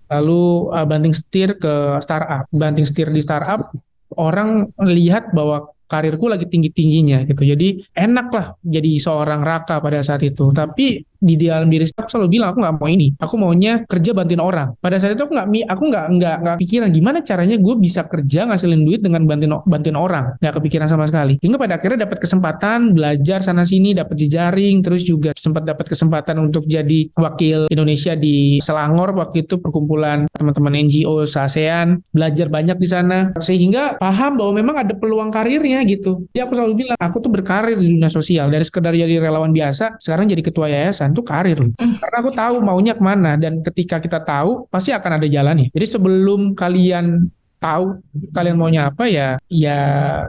Lalu 0.10 0.74
uh, 0.74 0.86
banting 0.90 1.14
setir 1.14 1.62
ke 1.62 2.02
startup, 2.02 2.50
banting 2.50 2.84
setir 2.84 3.14
di 3.14 3.22
startup 3.22 3.70
orang 4.18 4.74
lihat 4.82 5.30
bahwa 5.30 5.70
karirku 5.86 6.26
lagi 6.26 6.50
tinggi-tingginya 6.50 7.30
gitu. 7.30 7.46
Jadi 7.46 7.86
enak 7.94 8.28
lah 8.34 8.48
jadi 8.66 8.92
seorang 8.98 9.46
raka 9.46 9.78
pada 9.78 10.02
saat 10.02 10.26
itu. 10.26 10.50
Tapi 10.50 11.06
di 11.20 11.36
dalam 11.40 11.68
diri 11.68 11.86
aku 11.88 12.10
selalu 12.10 12.30
bilang 12.40 12.54
aku 12.54 12.60
nggak 12.62 12.76
mau 12.78 12.90
ini. 12.90 13.08
Aku 13.20 13.36
maunya 13.40 13.74
kerja 13.88 14.12
bantuin 14.12 14.42
orang. 14.42 14.76
Pada 14.80 15.00
saat 15.00 15.16
itu 15.16 15.24
aku 15.24 15.34
nggak 15.34 15.48
aku 15.70 15.84
nggak 15.92 16.06
nggak 16.18 16.36
nggak 16.44 16.56
pikiran 16.62 16.90
gimana 16.92 17.20
caranya 17.22 17.56
gue 17.60 17.76
bisa 17.78 18.08
kerja 18.08 18.48
ngasilin 18.50 18.82
duit 18.84 19.02
dengan 19.04 19.24
bantuin 19.28 19.54
bantuin 19.66 19.98
orang. 19.98 20.26
Nggak 20.40 20.54
kepikiran 20.62 20.88
sama 20.90 21.06
sekali. 21.06 21.38
Hingga 21.40 21.58
pada 21.60 21.74
akhirnya 21.78 22.08
dapat 22.08 22.20
kesempatan 22.24 22.96
belajar 22.96 23.40
sana 23.46 23.68
sini 23.68 23.94
dapat 23.94 24.16
jejaring 24.18 24.82
terus 24.82 25.06
juga 25.06 25.32
sempat 25.36 25.68
dapat 25.68 25.86
kesempatan 25.92 26.40
untuk 26.42 26.66
jadi 26.66 27.12
wakil 27.14 27.70
Indonesia 27.70 28.18
di 28.18 28.58
Selangor 28.64 29.14
waktu 29.14 29.46
itu 29.46 29.60
perkumpulan 29.62 30.26
teman-teman 30.34 30.82
NGO 30.88 31.28
se 31.28 31.40
ASEAN 31.40 32.02
belajar 32.10 32.48
banyak 32.50 32.78
di 32.80 32.88
sana. 32.90 33.18
Sehingga 33.38 34.02
paham 34.02 34.40
bahwa 34.40 34.54
memang 34.58 34.76
ada 34.82 34.94
peluang 34.98 35.30
karirnya 35.30 35.86
gitu. 35.86 36.26
Jadi 36.34 36.42
aku 36.42 36.54
selalu 36.58 36.74
bilang 36.86 36.98
aku 36.98 37.18
tuh 37.22 37.32
berkarir 37.32 37.78
di 37.78 37.98
dunia 37.98 38.10
sosial. 38.10 38.50
Dari 38.50 38.66
sekedar 38.66 38.96
jadi 38.96 39.22
relawan 39.22 39.54
biasa 39.54 40.02
sekarang 40.02 40.26
jadi 40.26 40.42
ketua 40.42 40.68
yayasan 40.72 41.05
itu 41.12 41.24
karir 41.26 41.58
Mm. 41.76 41.98
Karena 42.02 42.18
aku 42.20 42.32
tahu 42.36 42.56
maunya 42.62 42.94
ke 42.96 43.04
mana 43.04 43.36
dan 43.40 43.64
ketika 43.64 43.98
kita 44.00 44.20
tahu 44.22 44.68
pasti 44.68 44.92
akan 44.92 45.22
ada 45.22 45.28
jalannya. 45.28 45.72
Jadi 45.72 45.88
sebelum 45.88 46.54
kalian 46.54 47.26
tahu 47.66 47.86
kalian 48.30 48.56
maunya 48.62 48.94
apa 48.94 49.10
ya 49.10 49.42
ya 49.50 49.82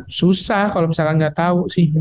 susah 0.09 0.72
kalau 0.72 0.88
misalnya 0.88 1.29
nggak 1.29 1.37
tahu 1.37 1.68
sih. 1.68 1.92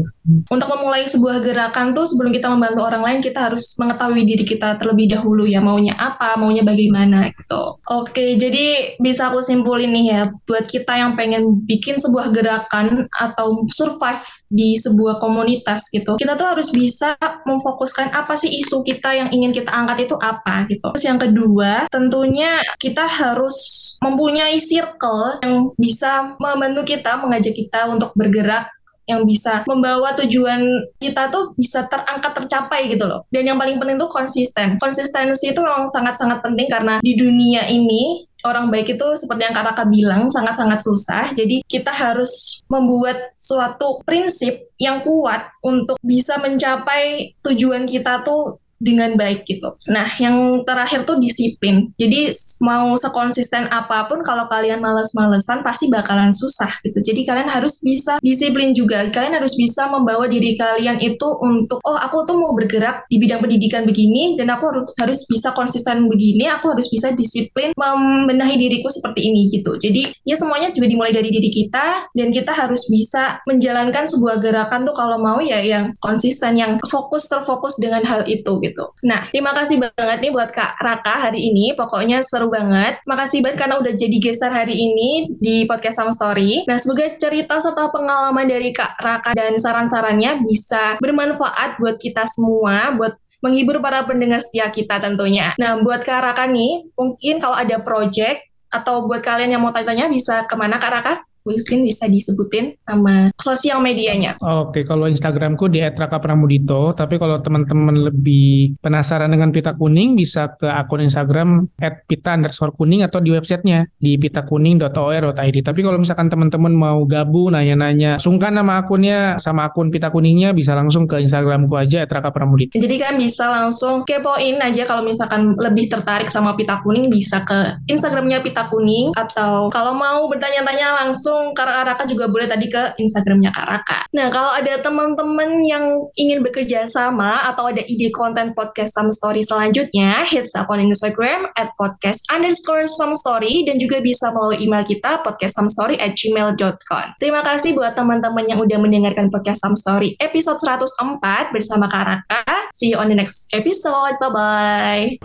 Untuk 0.50 0.66
memulai 0.72 1.06
sebuah 1.06 1.44
gerakan 1.44 1.94
tuh 1.94 2.08
sebelum 2.08 2.34
kita 2.34 2.50
membantu 2.50 2.82
orang 2.88 3.04
lain 3.04 3.20
kita 3.22 3.52
harus 3.52 3.76
mengetahui 3.78 4.24
diri 4.26 4.48
kita 4.48 4.80
terlebih 4.80 5.12
dahulu 5.12 5.44
ya 5.46 5.60
maunya 5.60 5.94
apa 6.00 6.40
maunya 6.40 6.64
bagaimana 6.64 7.28
gitu. 7.30 7.78
Oke 7.92 8.40
jadi 8.40 8.98
bisa 8.98 9.30
aku 9.30 9.44
simpulin 9.44 9.92
nih 9.92 10.06
ya 10.16 10.22
buat 10.48 10.66
kita 10.66 10.96
yang 10.96 11.14
pengen 11.20 11.62
bikin 11.68 12.00
sebuah 12.00 12.32
gerakan 12.32 13.06
atau 13.12 13.68
survive 13.70 14.24
di 14.50 14.78
sebuah 14.80 15.20
komunitas 15.20 15.92
gitu 15.92 16.16
kita 16.16 16.38
tuh 16.40 16.48
harus 16.48 16.72
bisa 16.72 17.18
memfokuskan 17.44 18.14
apa 18.16 18.34
sih 18.38 18.50
isu 18.50 18.86
kita 18.86 19.12
yang 19.14 19.30
ingin 19.34 19.52
kita 19.52 19.74
angkat 19.74 20.08
itu 20.08 20.16
apa 20.18 20.66
gitu. 20.70 20.94
Terus 20.96 21.06
yang 21.06 21.20
kedua 21.20 21.90
tentunya 21.92 22.62
kita 22.78 23.06
harus 23.06 23.58
mempunyai 24.02 24.58
circle 24.58 25.25
yang 25.44 25.72
bisa 25.78 26.36
membantu 26.38 26.86
kita 26.86 27.18
mengajak 27.20 27.54
kita 27.54 27.88
untuk 27.90 28.12
bergerak 28.14 28.72
yang 29.06 29.22
bisa 29.24 29.62
membawa 29.70 30.18
tujuan 30.18 30.66
kita 30.98 31.30
tuh 31.30 31.54
bisa 31.54 31.86
terangkat 31.86 32.42
tercapai 32.42 32.90
gitu 32.90 33.06
loh. 33.06 33.22
Dan 33.30 33.46
yang 33.46 33.58
paling 33.62 33.78
penting 33.78 34.02
tuh 34.02 34.10
konsisten. 34.10 34.82
Konsistensi 34.82 35.54
itu 35.54 35.62
memang 35.62 35.86
sangat-sangat 35.86 36.42
penting 36.42 36.66
karena 36.66 36.98
di 37.06 37.14
dunia 37.14 37.70
ini 37.70 38.26
orang 38.46 38.70
baik 38.70 38.98
itu 38.98 39.08
seperti 39.18 39.50
yang 39.50 39.56
Kak 39.58 39.74
Raka 39.74 39.86
bilang 39.90 40.30
sangat-sangat 40.30 40.82
susah. 40.82 41.30
Jadi 41.34 41.62
kita 41.66 41.94
harus 41.94 42.62
membuat 42.70 43.34
suatu 43.38 44.02
prinsip 44.06 44.74
yang 44.82 45.02
kuat 45.06 45.54
untuk 45.66 45.98
bisa 46.02 46.42
mencapai 46.42 47.34
tujuan 47.46 47.86
kita 47.86 48.26
tuh 48.26 48.62
dengan 48.76 49.16
baik 49.16 49.48
gitu. 49.48 49.76
Nah, 49.88 50.04
yang 50.20 50.68
terakhir 50.68 51.08
tuh 51.08 51.16
disiplin. 51.16 51.96
Jadi 51.96 52.28
mau 52.60 52.92
sekonsisten 53.00 53.72
apa 53.72 54.06
pun 54.12 54.20
kalau 54.20 54.52
kalian 54.52 54.84
males-malesan 54.84 55.64
pasti 55.64 55.88
bakalan 55.88 56.36
susah 56.36 56.70
gitu. 56.84 57.00
Jadi 57.00 57.24
kalian 57.24 57.48
harus 57.48 57.80
bisa 57.80 58.20
disiplin 58.20 58.76
juga. 58.76 59.08
Kalian 59.08 59.40
harus 59.40 59.56
bisa 59.56 59.88
membawa 59.88 60.28
diri 60.28 60.60
kalian 60.60 61.00
itu 61.00 61.28
untuk 61.40 61.80
oh 61.88 61.98
aku 61.98 62.28
tuh 62.28 62.36
mau 62.36 62.52
bergerak 62.52 63.08
di 63.08 63.18
bidang 63.22 63.40
pendidikan 63.40 63.88
begini 63.88 64.36
dan 64.36 64.52
aku 64.52 64.68
harus 65.00 65.24
bisa 65.28 65.56
konsisten 65.56 66.12
begini, 66.12 66.52
aku 66.52 66.76
harus 66.76 66.92
bisa 66.92 67.16
disiplin 67.16 67.72
membenahi 67.80 68.60
diriku 68.60 68.92
seperti 68.92 69.32
ini 69.32 69.48
gitu. 69.52 69.80
Jadi 69.80 70.04
ya 70.28 70.36
semuanya 70.36 70.72
juga 70.76 70.92
dimulai 70.92 71.16
dari 71.16 71.32
diri 71.32 71.48
kita 71.48 72.12
dan 72.12 72.28
kita 72.30 72.52
harus 72.52 72.92
bisa 72.92 73.40
menjalankan 73.48 74.04
sebuah 74.10 74.44
gerakan 74.44 74.84
tuh 74.84 74.96
kalau 74.96 75.18
mau 75.22 75.40
ya 75.40 75.64
yang 75.64 75.96
konsisten 76.04 76.60
yang 76.60 76.78
fokus 76.84 77.32
terfokus 77.32 77.80
dengan 77.80 78.04
hal 78.04 78.28
itu 78.28 78.65
gitu. 78.72 78.92
Nah, 79.06 79.30
terima 79.30 79.54
kasih 79.54 79.78
banget 79.78 80.18
nih 80.26 80.32
buat 80.34 80.50
Kak 80.50 80.82
Raka 80.82 81.30
hari 81.30 81.54
ini. 81.54 81.78
Pokoknya 81.78 82.26
seru 82.26 82.50
banget. 82.50 82.98
Makasih 83.06 83.46
banget 83.46 83.58
karena 83.62 83.76
udah 83.78 83.94
jadi 83.94 84.18
gestar 84.18 84.50
hari 84.50 84.74
ini 84.74 85.30
di 85.38 85.70
podcast 85.70 86.02
Some 86.02 86.14
Story. 86.14 86.66
Nah, 86.66 86.82
semoga 86.82 87.06
cerita 87.14 87.62
serta 87.62 87.94
pengalaman 87.94 88.50
dari 88.50 88.74
Kak 88.74 88.98
Raka 88.98 89.32
dan 89.38 89.56
saran-sarannya 89.62 90.42
bisa 90.42 90.98
bermanfaat 90.98 91.78
buat 91.78 91.96
kita 92.02 92.26
semua, 92.26 92.96
buat 92.98 93.16
menghibur 93.46 93.78
para 93.78 94.02
pendengar 94.10 94.42
setia 94.42 94.74
kita 94.74 94.98
tentunya. 94.98 95.54
Nah, 95.62 95.78
buat 95.86 96.02
Kak 96.02 96.22
Raka 96.26 96.50
nih, 96.50 96.90
mungkin 96.98 97.38
kalau 97.38 97.54
ada 97.54 97.78
project 97.78 98.42
atau 98.74 99.06
buat 99.06 99.22
kalian 99.22 99.56
yang 99.56 99.62
mau 99.62 99.72
tanya-tanya 99.72 100.10
bisa 100.10 100.50
ke 100.50 100.56
mana 100.58 100.82
Kak 100.82 100.92
Raka? 100.92 101.14
Mungkin 101.46 101.86
bisa 101.86 102.10
disebutin 102.10 102.74
nama 102.90 103.30
sosial 103.38 103.80
medianya. 103.80 104.34
Oke, 104.42 104.82
kalau 104.82 105.06
Instagramku 105.06 105.70
di 105.70 105.80
@raka_pramudito, 105.86 106.98
tapi 106.98 107.22
kalau 107.22 107.38
teman-teman 107.40 108.10
lebih 108.10 108.82
penasaran 108.82 109.30
dengan 109.30 109.54
pita 109.54 109.78
kuning 109.78 110.18
bisa 110.18 110.58
ke 110.58 110.66
akun 110.66 111.06
Instagram 111.06 111.70
@pita 112.10 112.34
underscore 112.34 112.74
kuning 112.74 113.06
atau 113.06 113.22
di 113.22 113.30
websitenya 113.30 113.86
di 114.02 114.18
pitakuning.or.id. 114.18 115.58
Tapi 115.62 115.80
kalau 115.86 116.02
misalkan 116.02 116.34
teman-teman 116.34 116.74
mau 116.74 117.06
gabung 117.06 117.54
nanya-nanya 117.54 118.18
sungkan 118.18 118.58
nama 118.58 118.82
akunnya 118.82 119.38
sama 119.38 119.70
akun 119.70 119.94
pita 119.94 120.10
kuningnya 120.10 120.58
bisa 120.58 120.74
langsung 120.74 121.06
ke 121.06 121.22
Instagramku 121.22 121.78
aja 121.78 122.10
@raka_pramudito. 122.10 122.74
Jadi 122.74 122.96
kan 122.98 123.14
bisa 123.22 123.46
langsung 123.54 124.02
kepoin 124.02 124.58
aja 124.58 124.90
kalau 124.90 125.06
misalkan 125.06 125.54
lebih 125.62 125.94
tertarik 125.94 126.26
sama 126.26 126.58
pita 126.58 126.82
kuning 126.82 127.06
bisa 127.14 127.46
ke 127.46 127.86
Instagramnya 127.86 128.42
pita 128.42 128.66
kuning 128.66 129.14
atau 129.14 129.70
kalau 129.70 129.94
mau 129.94 130.26
bertanya-tanya 130.26 131.06
langsung 131.06 131.35
Kak 131.56 131.88
Raka 131.88 132.04
juga 132.08 132.32
boleh 132.32 132.48
tadi 132.48 132.72
ke 132.72 132.96
Instagramnya 132.98 133.52
Kak 133.52 133.68
Raka. 133.68 133.98
Nah 134.16 134.28
kalau 134.32 134.52
ada 134.56 134.80
teman-teman 134.80 135.60
yang 135.66 135.86
ingin 136.16 136.40
bekerja 136.42 136.88
sama 136.88 137.46
atau 137.50 137.70
ada 137.70 137.84
ide 137.84 138.10
konten 138.16 138.56
podcast 138.56 138.96
Some 138.96 139.12
Story 139.12 139.44
selanjutnya, 139.44 140.24
hits 140.26 140.56
akun 140.56 140.82
Instagram 140.82 141.52
at 141.58 141.76
podcast 141.76 142.26
underscore 142.32 142.86
some 142.88 143.14
story 143.16 143.66
dan 143.66 143.82
juga 143.82 144.00
bisa 144.00 144.30
melalui 144.32 144.62
email 144.64 144.86
kita 144.86 145.22
podcastsomestory 145.26 145.98
at 145.98 146.14
gmail.com. 146.14 147.06
Terima 147.18 147.42
kasih 147.42 147.74
buat 147.74 147.98
teman-teman 147.98 148.46
yang 148.46 148.60
udah 148.62 148.78
mendengarkan 148.78 149.28
podcast 149.34 149.66
Some 149.66 149.76
Story 149.76 150.14
episode 150.22 150.62
104 150.62 151.52
bersama 151.52 151.90
Kak 151.90 152.06
Raka. 152.06 152.70
See 152.76 152.94
you 152.94 152.98
on 153.02 153.10
the 153.10 153.18
next 153.18 153.50
episode. 153.56 154.16
Bye-bye. 154.22 155.18